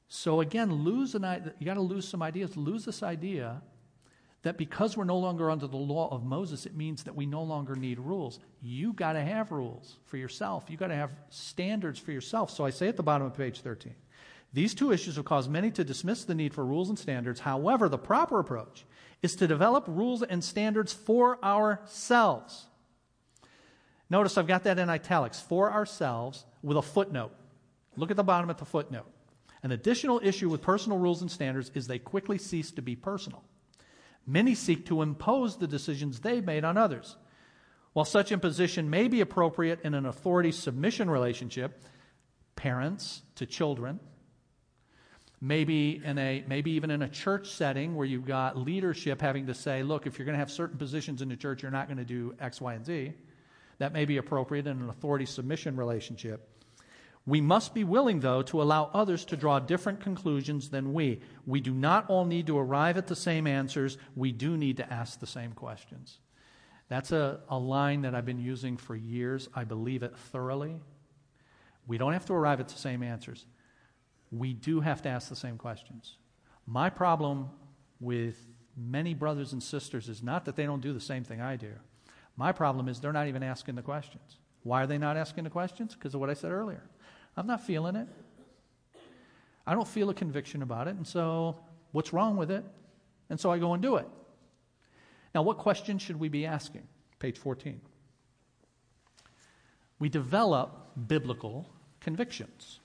[0.09, 2.57] So again, lose an you got to lose some ideas.
[2.57, 3.63] Lose this idea
[4.43, 7.43] that because we're no longer under the law of Moses, it means that we no
[7.43, 8.39] longer need rules.
[8.61, 10.67] You got to have rules for yourself.
[10.69, 12.51] You got to have standards for yourself.
[12.51, 13.95] So I say at the bottom of page 13.
[14.55, 17.41] These two issues have caused many to dismiss the need for rules and standards.
[17.41, 18.85] However, the proper approach
[19.21, 22.67] is to develop rules and standards for ourselves.
[24.09, 27.33] Notice I've got that in italics for ourselves with a footnote.
[27.97, 29.11] Look at the bottom of the footnote.
[29.65, 33.43] An additional issue with personal rules and standards is they quickly cease to be personal.
[34.25, 37.17] Many seek to impose the decisions they've made on others.
[37.93, 41.83] While such imposition may be appropriate in an authority submission relationship,
[42.55, 43.99] parents to children,
[45.45, 49.53] maybe in a maybe even in a church setting where you've got leadership having to
[49.53, 51.99] say look if you're going to have certain positions in the church you're not going
[51.99, 53.13] to do x y and z
[53.79, 56.49] that may be appropriate in an authority submission relationship
[57.27, 61.61] we must be willing though to allow others to draw different conclusions than we we
[61.61, 65.21] do not all need to arrive at the same answers we do need to ask
[65.21, 66.21] the same questions
[66.89, 69.49] That's a, a line that I've been using for years.
[69.55, 70.77] I believe it thoroughly.
[71.87, 73.47] We don't have to arrive at the same answers.
[74.35, 76.17] We do have to ask the same questions.
[76.67, 77.51] My problem
[78.01, 78.37] with
[78.77, 81.71] many brothers and sisters is not that they don't do the same thing I do.
[82.37, 84.39] My problem is they're not even asking the questions.
[84.65, 85.95] Why are they not asking the questions?
[85.95, 86.83] Because of what I said earlier.
[87.37, 88.09] I'm not feeling it.
[89.67, 91.57] I don't feel a conviction about it, and so
[91.93, 92.65] what's wrong with it?
[93.31, 94.09] And so I go and do it.
[95.35, 96.87] Now, what questions should we be asking?
[97.19, 97.81] Page 14.
[99.99, 101.71] We develop biblical
[102.01, 102.81] convictions.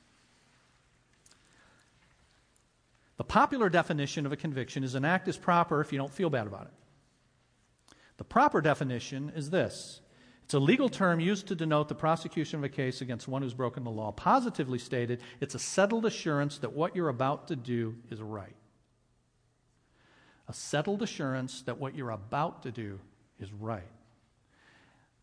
[3.19, 6.29] The popular definition of a conviction is an act is proper if you don't feel
[6.29, 7.95] bad about it.
[8.15, 9.99] The proper definition is this
[10.45, 13.53] it's a legal term used to denote the prosecution of a case against one who's
[13.53, 14.13] broken the law.
[14.13, 18.55] Positively stated, it's a settled assurance that what you're about to do is right.
[20.47, 23.01] A settled assurance that what you're about to do
[23.37, 23.91] is right.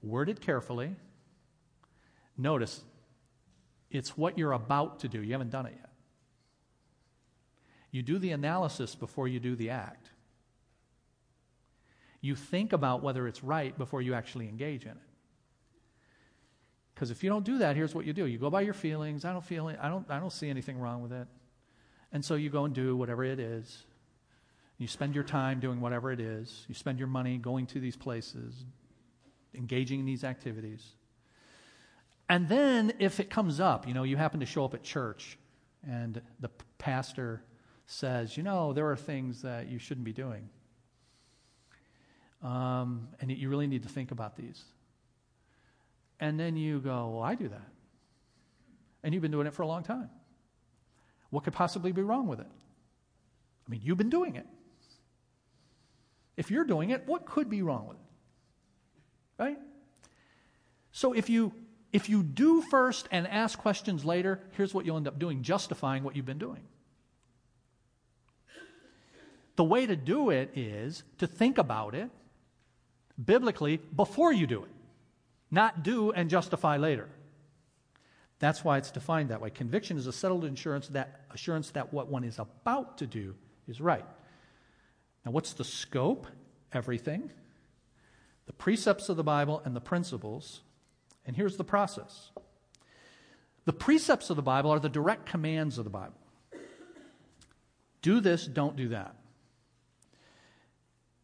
[0.03, 0.95] Worded carefully.
[2.37, 2.83] Notice,
[3.91, 5.23] it's what you're about to do.
[5.23, 5.86] You haven't done it yet.
[7.97, 10.11] You do the analysis before you do the act.
[12.21, 14.97] You think about whether it's right before you actually engage in it.
[16.95, 18.27] Because if you don't do that, here's what you do.
[18.27, 19.25] You go by your feelings.
[19.25, 19.69] I don't feel.
[19.81, 21.27] I don't, I don't see anything wrong with it.
[22.13, 23.85] And so you go and do whatever it is.
[24.77, 26.67] You spend your time doing whatever it is.
[26.69, 28.67] You spend your money going to these places,
[29.55, 30.85] engaging in these activities.
[32.29, 35.39] And then if it comes up, you know, you happen to show up at church
[35.89, 37.41] and the pastor
[37.87, 40.49] says, you know, there are things that you shouldn't be doing.
[42.43, 44.63] Um, and you really need to think about these.
[46.21, 47.69] And then you go, Well, I do that.
[49.03, 50.11] And you've been doing it for a long time.
[51.31, 52.47] What could possibly be wrong with it?
[52.47, 54.47] I mean, you've been doing it.
[56.37, 59.43] If you're doing it, what could be wrong with it?
[59.43, 59.59] Right?
[60.93, 61.53] So if you
[61.93, 66.03] if you do first and ask questions later, here's what you'll end up doing, justifying
[66.03, 66.61] what you've been doing.
[69.57, 72.11] The way to do it is to think about it
[73.23, 74.71] biblically before you do it
[75.51, 77.09] not do and justify later.
[78.39, 79.51] That's why it's defined that way.
[79.51, 83.35] Conviction is a settled assurance that, assurance that what one is about to do
[83.67, 84.05] is right.
[85.25, 86.27] Now, what's the scope?
[86.73, 87.31] Everything.
[88.47, 90.61] The precepts of the Bible and the principles.
[91.25, 92.31] And here's the process
[93.65, 96.15] the precepts of the Bible are the direct commands of the Bible.
[98.03, 99.17] Do this, don't do that.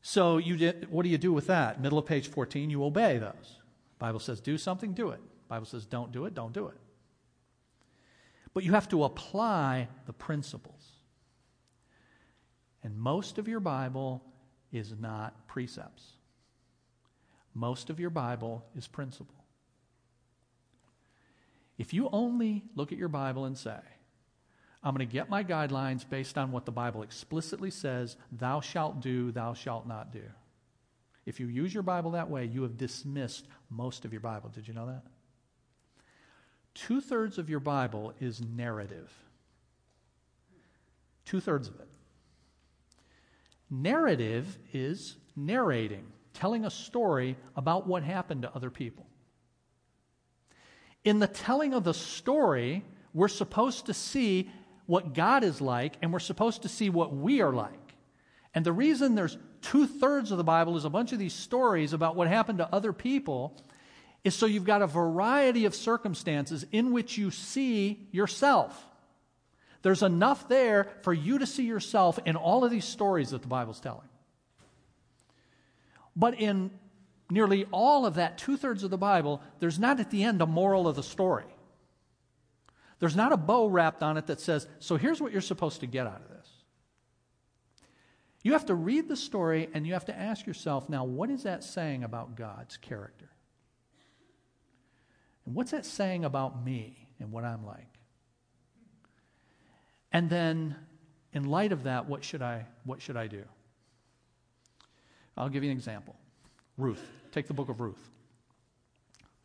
[0.03, 1.81] So, you did, what do you do with that?
[1.81, 3.61] Middle of page 14, you obey those.
[4.01, 5.21] Bible says do something, do it.
[5.49, 6.77] Bible says don't do it, don't do it.
[8.53, 10.83] But you have to apply the principles.
[12.83, 14.25] And most of your Bible
[14.73, 16.03] is not precepts.
[17.55, 19.45] Most of your Bible is principle.
[21.79, 23.79] If you only look at your Bible and say,
[24.85, 29.01] I'm going to get my guidelines based on what the Bible explicitly says, thou shalt
[29.01, 30.25] do, thou shalt not do.
[31.25, 34.51] If you use your Bible that way, you have dismissed most of your Bible.
[34.53, 35.03] Did you know that?
[36.75, 39.13] Two thirds of your Bible is narrative.
[41.25, 41.89] Two thirds of it.
[43.71, 49.07] Narrative is narrating, telling a story about what happened to other people.
[51.05, 54.51] In the telling of the story, we're supposed to see
[54.93, 57.95] what God is like, and we're supposed to see what we are like.
[58.53, 61.95] And the reason there's two thirds of the Bible is a bunch of these stories
[61.95, 63.57] about what happened to other people,
[64.23, 68.87] is so you've got a variety of circumstances in which you see yourself.
[69.81, 73.49] There's enough there for you to see yourself in all of these stories that the
[73.49, 74.11] Bible's telling.
[76.15, 76.71] But in
[77.31, 80.47] nearly all of that two thirds of the Bible, there's not at the end a
[80.47, 81.47] moral of the story.
[83.03, 85.89] There's not a bow wrapped on it that says, so here's what you're supposed to
[85.89, 86.49] get out of this.
[88.45, 91.43] You have to read the story and you have to ask yourself now, what is
[91.43, 93.29] that saying about God's character?
[95.45, 97.89] And what's that saying about me and what I'm like?
[100.13, 100.77] And then,
[101.33, 103.43] in light of that, what should I, what should I do?
[105.37, 106.15] I'll give you an example.
[106.79, 107.05] Ruth.
[107.33, 108.11] Take the book of Ruth.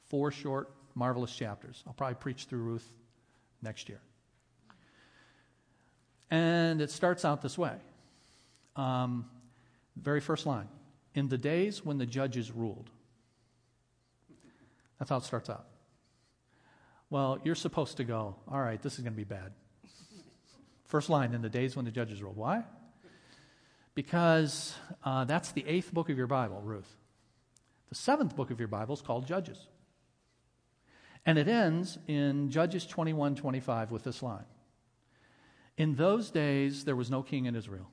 [0.09, 1.83] Four short, marvelous chapters.
[1.87, 2.87] I'll probably preach through Ruth
[3.61, 4.01] next year.
[6.29, 7.75] And it starts out this way
[8.75, 9.25] um,
[9.95, 10.67] very first line
[11.15, 12.89] In the days when the judges ruled.
[14.99, 15.65] That's how it starts out.
[17.09, 19.53] Well, you're supposed to go, all right, this is going to be bad.
[20.85, 22.37] First line, in the days when the judges ruled.
[22.37, 22.63] Why?
[23.93, 26.95] Because uh, that's the eighth book of your Bible, Ruth.
[27.89, 29.67] The seventh book of your Bible is called Judges.
[31.27, 34.45] And it ends in Judges 21 25 with this line
[35.77, 37.91] In those days, there was no king in Israel,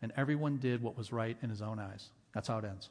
[0.00, 2.08] and everyone did what was right in his own eyes.
[2.34, 2.88] That's how it ends.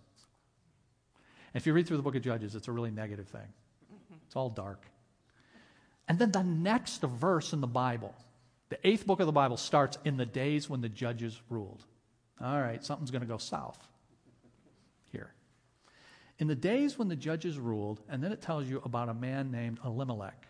[1.56, 3.52] if you read through the book of Judges, it's a really negative thing,
[4.28, 4.86] it's all dark.
[6.08, 8.14] And then the next verse in the Bible,
[8.70, 11.84] the eighth book of the Bible, starts in the days when the judges ruled.
[12.40, 13.80] All right, something's going to go south
[15.12, 15.34] here.
[16.42, 19.52] In the days when the judges ruled, and then it tells you about a man
[19.52, 20.48] named Elimelech,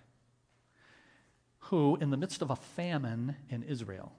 [1.59, 4.13] who, in the midst of a famine in Israel,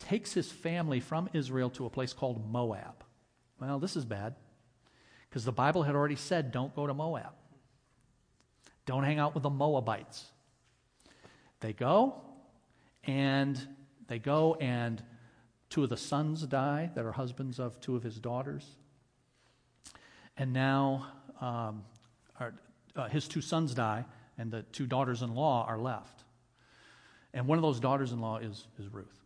[0.00, 3.04] takes his family from Israel to a place called Moab.
[3.60, 4.34] Well, this is bad
[5.30, 7.32] because the Bible had already said don't go to Moab.
[8.84, 10.32] Don't hang out with the Moabites.
[11.60, 12.20] They go,
[13.04, 13.56] and
[14.08, 15.00] they go, and
[15.70, 18.66] two of the sons die that are husbands of two of his daughters.
[20.36, 21.06] And now
[21.40, 21.84] um,
[22.40, 22.54] our,
[22.96, 24.04] uh, his two sons die,
[24.38, 26.24] and the two daughters in law are left.
[27.34, 29.22] And one of those daughters in law is, is Ruth.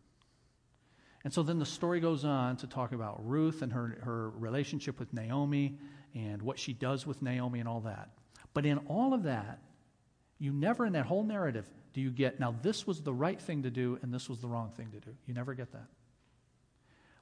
[1.23, 4.99] And so then the story goes on to talk about Ruth and her, her relationship
[4.99, 5.77] with Naomi
[6.15, 8.09] and what she does with Naomi and all that.
[8.53, 9.59] But in all of that,
[10.39, 13.63] you never, in that whole narrative, do you get, now this was the right thing
[13.63, 15.15] to do and this was the wrong thing to do.
[15.25, 15.87] You never get that.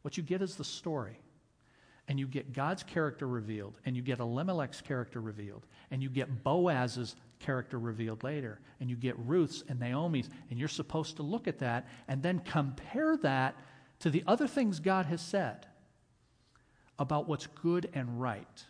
[0.02, 1.18] What you get is the story.
[2.08, 6.44] And you get God's character revealed, and you get Elimelech's character revealed, and you get
[6.44, 11.48] Boaz's character revealed later, and you get Ruth's and Naomi's, and you're supposed to look
[11.48, 13.56] at that and then compare that
[14.00, 15.66] to the other things God has said
[17.00, 18.66] about what's good and right.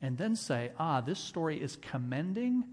[0.00, 2.64] And then say, ah, this story is commending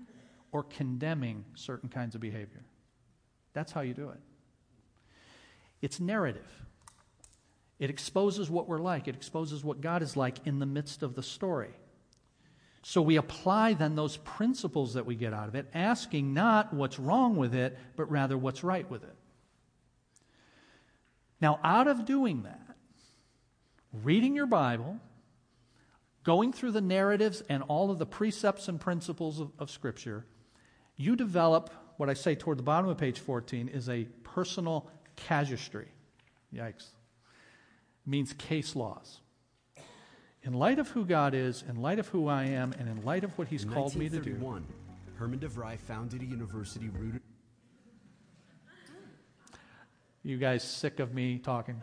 [0.52, 2.64] or condemning certain kinds of behavior.
[3.54, 4.20] That's how you do it.
[5.82, 6.50] It's narrative.
[7.80, 11.16] It exposes what we're like, it exposes what God is like in the midst of
[11.16, 11.72] the story.
[12.82, 17.00] So we apply then those principles that we get out of it, asking not what's
[17.00, 19.16] wrong with it, but rather what's right with it.
[21.42, 22.76] Now, out of doing that,
[23.94, 25.00] reading your Bible,
[26.24, 30.26] going through the narratives and all of the precepts and principles of, of Scripture,
[30.96, 35.88] you develop what I say toward the bottom of page 14 is a personal casuistry.
[36.54, 36.88] Yikes.
[38.06, 39.20] Means case laws.
[40.44, 43.24] In light of who God is, in light of who I am, and in light
[43.24, 44.36] of what He's in called me to do.
[45.16, 47.22] Herman DeVry founded a university rooted.
[50.24, 51.82] You guys sick of me talking?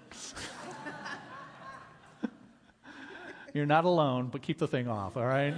[3.53, 5.55] You're not alone, but keep the thing off, all right?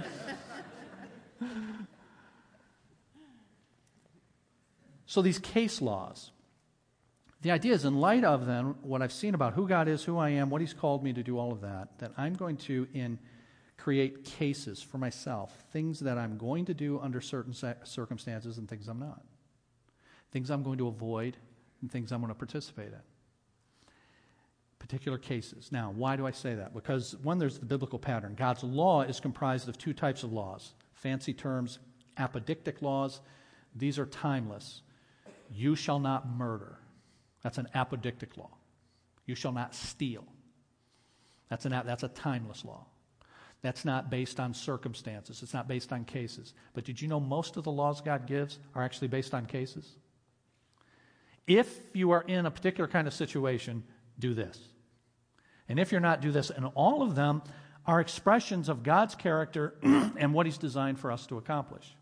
[5.05, 6.31] So these case laws,
[7.41, 10.17] the idea is, in light of then what I've seen about who God is, who
[10.17, 12.87] I am, what He's called me to do, all of that, that I'm going to
[12.93, 13.17] in
[13.77, 18.89] create cases for myself, things that I'm going to do under certain circumstances and things
[18.89, 19.23] I'm not,
[20.31, 21.37] things I'm going to avoid
[21.81, 22.99] and things I'm going to participate in.
[24.79, 25.71] Particular cases.
[25.71, 26.73] Now, why do I say that?
[26.73, 28.35] Because one, there's the biblical pattern.
[28.35, 30.73] God's law is comprised of two types of laws.
[30.93, 31.79] Fancy terms,
[32.17, 33.21] apodictic laws.
[33.75, 34.81] These are timeless.
[35.53, 36.79] You shall not murder.
[37.41, 38.51] That's an apodictic law.
[39.25, 40.25] You shall not steal.
[41.49, 42.85] That's, an, that's a timeless law.
[43.61, 45.43] That's not based on circumstances.
[45.43, 46.53] It's not based on cases.
[46.73, 49.95] But did you know most of the laws God gives are actually based on cases?
[51.45, 53.83] If you are in a particular kind of situation,
[54.17, 54.59] do this.
[55.67, 56.51] And if you're not, do this.
[56.51, 57.41] And all of them
[57.85, 61.95] are expressions of God's character and what He's designed for us to accomplish.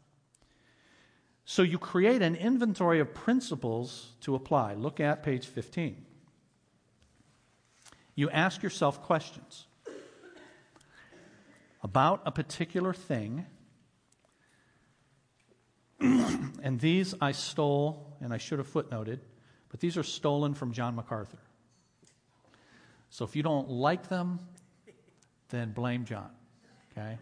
[1.49, 4.73] So you create an inventory of principles to apply.
[4.73, 5.95] Look at page 15.
[8.15, 9.65] You ask yourself questions
[11.81, 13.45] about a particular thing.
[16.01, 19.19] and these I stole, and I should have footnoted,
[19.69, 21.39] but these are stolen from John MacArthur.
[23.09, 24.41] So if you don't like them,
[25.47, 26.29] then blame John.
[26.91, 27.17] Okay?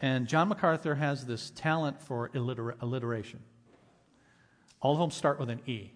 [0.00, 3.40] And John MacArthur has this talent for alliter- alliteration.
[4.80, 5.92] All of them start with an E.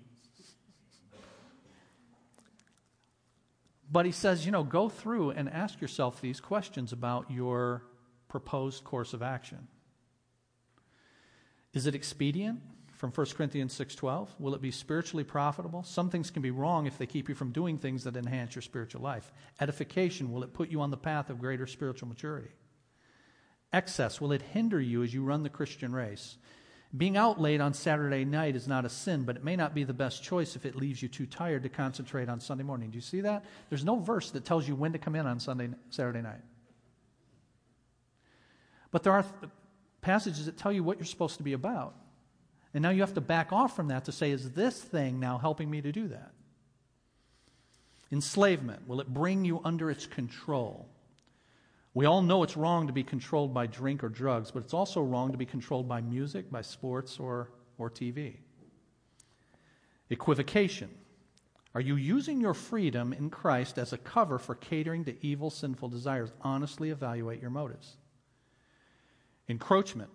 [3.90, 7.82] But he says, you know, go through and ask yourself these questions about your
[8.28, 9.68] proposed course of action.
[11.72, 12.60] Is it expedient?
[12.92, 15.82] From 1 Corinthians 6:12, will it be spiritually profitable?
[15.82, 18.62] Some things can be wrong if they keep you from doing things that enhance your
[18.62, 19.32] spiritual life.
[19.60, 22.50] Edification, will it put you on the path of greater spiritual maturity?
[23.74, 24.20] Excess?
[24.20, 26.36] Will it hinder you as you run the Christian race?
[26.96, 29.82] Being out late on Saturday night is not a sin, but it may not be
[29.82, 32.90] the best choice if it leaves you too tired to concentrate on Sunday morning.
[32.90, 33.44] Do you see that?
[33.68, 36.42] There's no verse that tells you when to come in on Sunday, Saturday night.
[38.92, 39.50] But there are th-
[40.02, 41.96] passages that tell you what you're supposed to be about.
[42.72, 45.36] And now you have to back off from that to say, is this thing now
[45.38, 46.30] helping me to do that?
[48.12, 50.88] Enslavement, will it bring you under its control?
[51.94, 55.00] We all know it's wrong to be controlled by drink or drugs, but it's also
[55.00, 58.38] wrong to be controlled by music, by sports, or, or TV.
[60.10, 60.90] Equivocation.
[61.72, 65.88] Are you using your freedom in Christ as a cover for catering to evil, sinful
[65.88, 66.32] desires?
[66.42, 67.96] Honestly evaluate your motives.
[69.48, 70.10] Encroachment.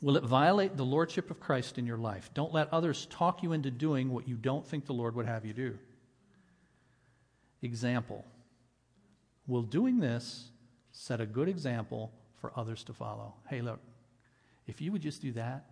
[0.00, 2.30] Will it violate the lordship of Christ in your life?
[2.34, 5.44] Don't let others talk you into doing what you don't think the Lord would have
[5.44, 5.78] you do.
[7.62, 8.24] Example.
[9.46, 10.50] Will doing this
[10.96, 13.34] set a good example for others to follow?
[13.48, 13.80] Hey, look,
[14.66, 15.66] if you would just do that,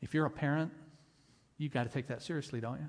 [0.00, 0.72] if you're a parent,
[1.58, 2.88] you've got to take that seriously, don't you?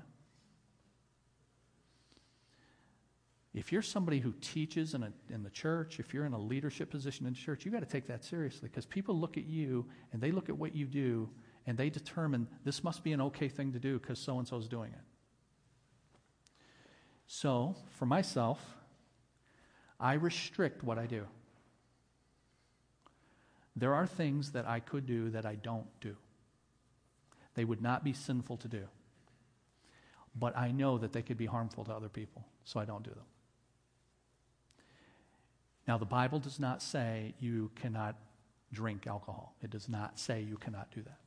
[3.54, 6.90] If you're somebody who teaches in, a, in the church, if you're in a leadership
[6.90, 9.86] position in the church, you've got to take that seriously because people look at you
[10.12, 11.28] and they look at what you do
[11.66, 14.58] and they determine this must be an okay thing to do because so and so
[14.58, 15.00] is doing it.
[17.26, 18.77] So, for myself,
[20.00, 21.24] I restrict what I do.
[23.76, 26.16] There are things that I could do that I don't do.
[27.54, 28.84] They would not be sinful to do.
[30.34, 33.10] But I know that they could be harmful to other people, so I don't do
[33.10, 33.24] them.
[35.86, 38.16] Now, the Bible does not say you cannot
[38.72, 41.18] drink alcohol, it does not say you cannot do that.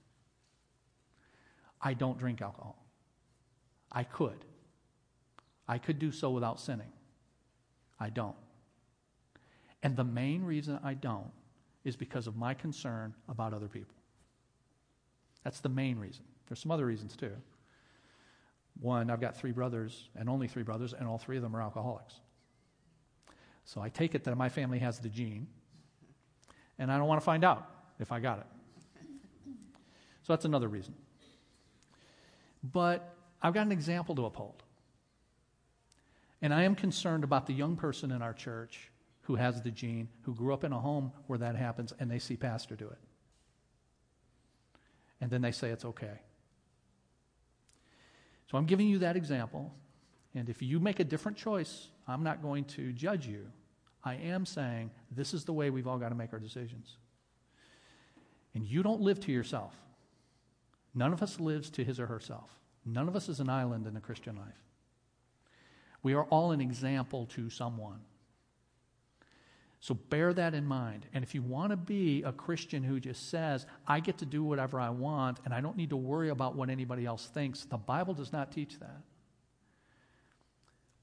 [1.82, 2.78] I don't drink alcohol.
[3.92, 4.46] I could.
[5.68, 6.92] I could do so without sinning.
[8.00, 8.36] I don't.
[9.84, 11.32] And the main reason I don't
[11.84, 13.96] is because of my concern about other people.
[15.44, 16.24] That's the main reason.
[16.48, 17.32] There's some other reasons too.
[18.80, 21.62] One, I've got three brothers, and only three brothers, and all three of them are
[21.62, 22.16] alcoholics.
[23.66, 25.48] So I take it that my family has the gene,
[26.80, 27.70] and I don't want to find out
[28.00, 28.46] if I got it.
[30.24, 30.94] So that's another reason.
[32.64, 34.64] But I've got an example to uphold.
[36.44, 38.91] And I am concerned about the young person in our church
[39.32, 42.20] who has the gene, who grew up in a home where that happens, and they
[42.20, 42.98] see pastor do it.
[45.22, 46.20] And then they say it's okay.
[48.52, 49.74] So I'm giving you that example.
[50.36, 53.46] And if you make a different choice, I'm not going to judge you.
[54.04, 56.98] I am saying this is the way we've all got to make our decisions.
[58.54, 59.74] And you don't live to yourself.
[60.94, 62.50] None of us lives to his or herself.
[62.86, 64.62] None of us is an island in the Christian life.
[66.04, 68.02] We are all an example to someone.
[69.82, 71.08] So bear that in mind.
[71.12, 74.44] And if you want to be a Christian who just says, I get to do
[74.44, 77.78] whatever I want and I don't need to worry about what anybody else thinks, the
[77.78, 79.02] Bible does not teach that.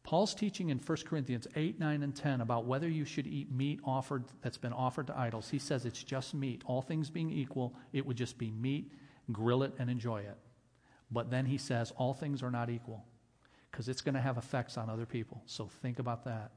[0.04, 3.80] Paul's teaching in 1 Corinthians 8, 9, and 10 about whether you should eat meat
[3.84, 5.50] offered that's been offered to idols.
[5.50, 6.62] He says it's just meat.
[6.64, 8.92] All things being equal, it would just be meat,
[9.32, 10.38] grill it, and enjoy it.
[11.10, 13.04] But then he says all things are not equal
[13.70, 15.42] because it's going to have effects on other people.
[15.46, 16.52] So think about that.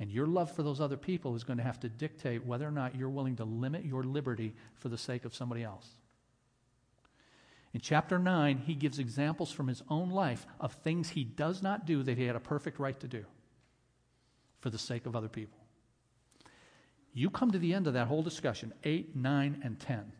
[0.00, 2.70] And your love for those other people is going to have to dictate whether or
[2.70, 5.88] not you're willing to limit your liberty for the sake of somebody else.
[7.74, 11.84] In chapter 9, he gives examples from his own life of things he does not
[11.84, 13.24] do that he had a perfect right to do
[14.60, 15.58] for the sake of other people.
[17.12, 20.12] You come to the end of that whole discussion 8, 9, and 10.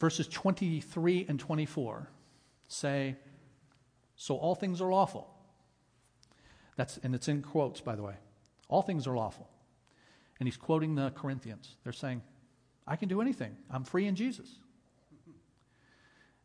[0.00, 2.10] Verses 23 and 24
[2.68, 3.16] say,
[4.16, 5.33] So all things are lawful.
[6.76, 8.14] That's, and it's in quotes, by the way.
[8.68, 9.48] All things are lawful.
[10.40, 11.76] And he's quoting the Corinthians.
[11.84, 12.22] They're saying,
[12.86, 13.56] I can do anything.
[13.70, 14.48] I'm free in Jesus.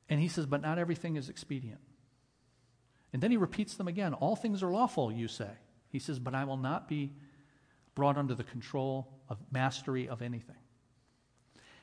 [0.08, 1.82] And he says, But not everything is expedient.
[3.12, 4.14] And then he repeats them again.
[4.14, 5.50] All things are lawful, you say.
[5.90, 7.14] He says, But I will not be
[7.96, 10.56] brought under the control of mastery of anything.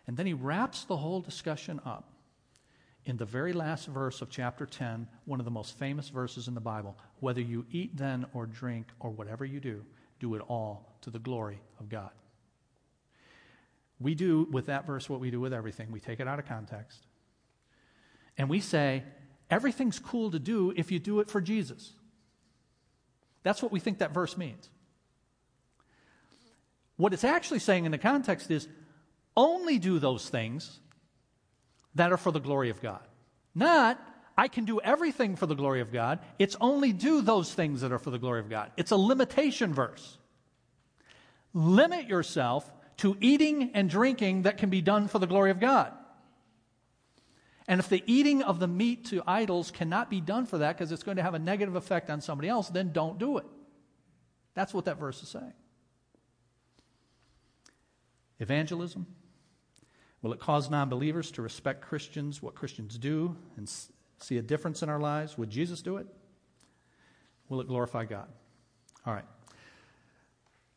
[0.07, 2.13] And then he wraps the whole discussion up
[3.07, 6.55] in the very last verse of chapter 10, one of the most famous verses in
[6.55, 6.99] the Bible.
[7.21, 9.85] Whether you eat then or drink or whatever you do,
[10.19, 12.11] do it all to the glory of God.
[14.01, 15.93] We do with that verse what we do with everything.
[15.93, 17.07] We take it out of context.
[18.37, 19.05] And we say,
[19.51, 21.93] everything's cool to do if you do it for Jesus.
[23.45, 24.69] That's what we think that verse means.
[26.97, 28.67] What it's actually saying in the context is
[29.37, 30.81] only do those things
[31.97, 33.01] that are for the glory of God.
[33.55, 34.01] Not,
[34.39, 36.21] I can do everything for the glory of God.
[36.39, 38.71] It's only do those things that are for the glory of God.
[38.77, 40.19] It's a limitation verse.
[41.55, 45.93] Limit yourself to eating and drinking that can be done for the glory of God.
[47.69, 50.93] And if the eating of the meat to idols cannot be done for that because
[50.93, 53.47] it's going to have a negative effect on somebody else, then don't do it.
[54.55, 55.53] That's what that verse is saying.
[58.39, 59.07] Evangelism.
[60.27, 63.71] Will it cause non believers to respect Christians, what Christians do, and
[64.19, 65.39] see a difference in our lives?
[65.39, 66.07] Would Jesus do it?
[67.49, 68.27] Will it glorify God?
[69.07, 69.25] All right.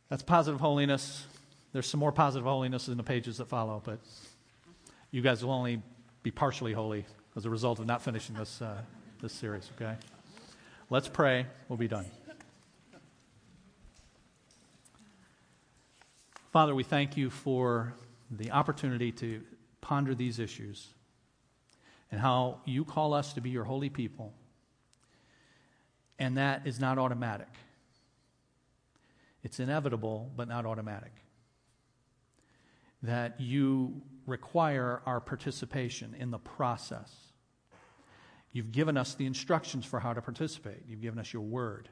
[0.08, 1.26] That's positive holiness.
[1.74, 3.98] There's some more positive holiness in the pages that follow, but
[5.10, 5.82] you guys will only
[6.22, 8.80] be partially holy as a result of not finishing this, uh,
[9.20, 9.96] this series, okay?
[10.92, 11.48] Let's pray.
[11.70, 12.06] We'll be done.
[16.54, 17.96] Father, we thank you for
[18.30, 19.42] the opportunity to
[19.82, 20.88] ponder these issues
[22.12, 24.34] and how you call us to be your holy people.
[26.18, 27.48] And that is not automatic.
[29.44, 31.14] It's inevitable, but not automatic.
[33.04, 37.14] That you require our participation in the process.
[38.52, 40.84] You've given us the instructions for how to participate.
[40.88, 41.88] You've given us your word,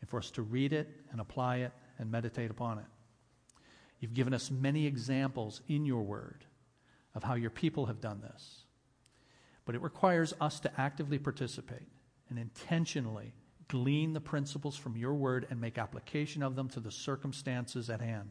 [0.00, 2.84] and for us to read it and apply it and meditate upon it.
[4.00, 6.44] You've given us many examples in your word
[7.14, 8.64] of how your people have done this.
[9.64, 11.88] But it requires us to actively participate
[12.30, 13.34] and intentionally
[13.66, 18.00] glean the principles from your word and make application of them to the circumstances at
[18.00, 18.30] hand.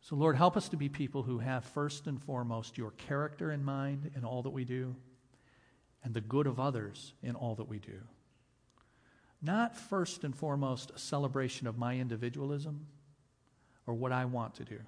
[0.00, 3.64] So, Lord, help us to be people who have first and foremost your character in
[3.64, 4.94] mind in all that we do
[6.02, 8.00] and the good of others in all that we do.
[9.40, 12.86] Not first and foremost a celebration of my individualism
[13.86, 14.78] or what I want to do.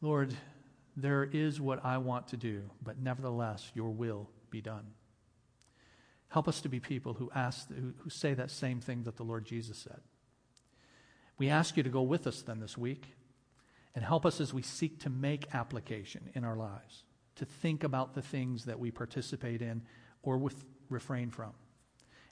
[0.00, 0.34] Lord,
[0.96, 4.86] there is what I want to do, but nevertheless, your will be done.
[6.28, 9.22] Help us to be people who ask, who, who say that same thing that the
[9.22, 10.00] Lord Jesus said.
[11.38, 13.14] We ask you to go with us then this week
[13.94, 17.04] and help us as we seek to make application in our lives,
[17.36, 19.82] to think about the things that we participate in
[20.22, 21.52] or with, refrain from,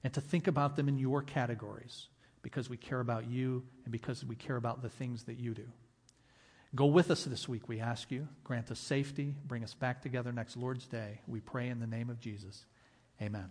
[0.03, 2.09] and to think about them in your categories
[2.45, 5.67] because we care about you and because we care about the things that you do.
[6.77, 8.29] Go with us this week, we ask you.
[8.45, 9.35] Grant us safety.
[9.47, 11.21] Bring us back together next Lord's Day.
[11.27, 12.67] We pray in the name of Jesus.
[13.23, 13.51] Amen.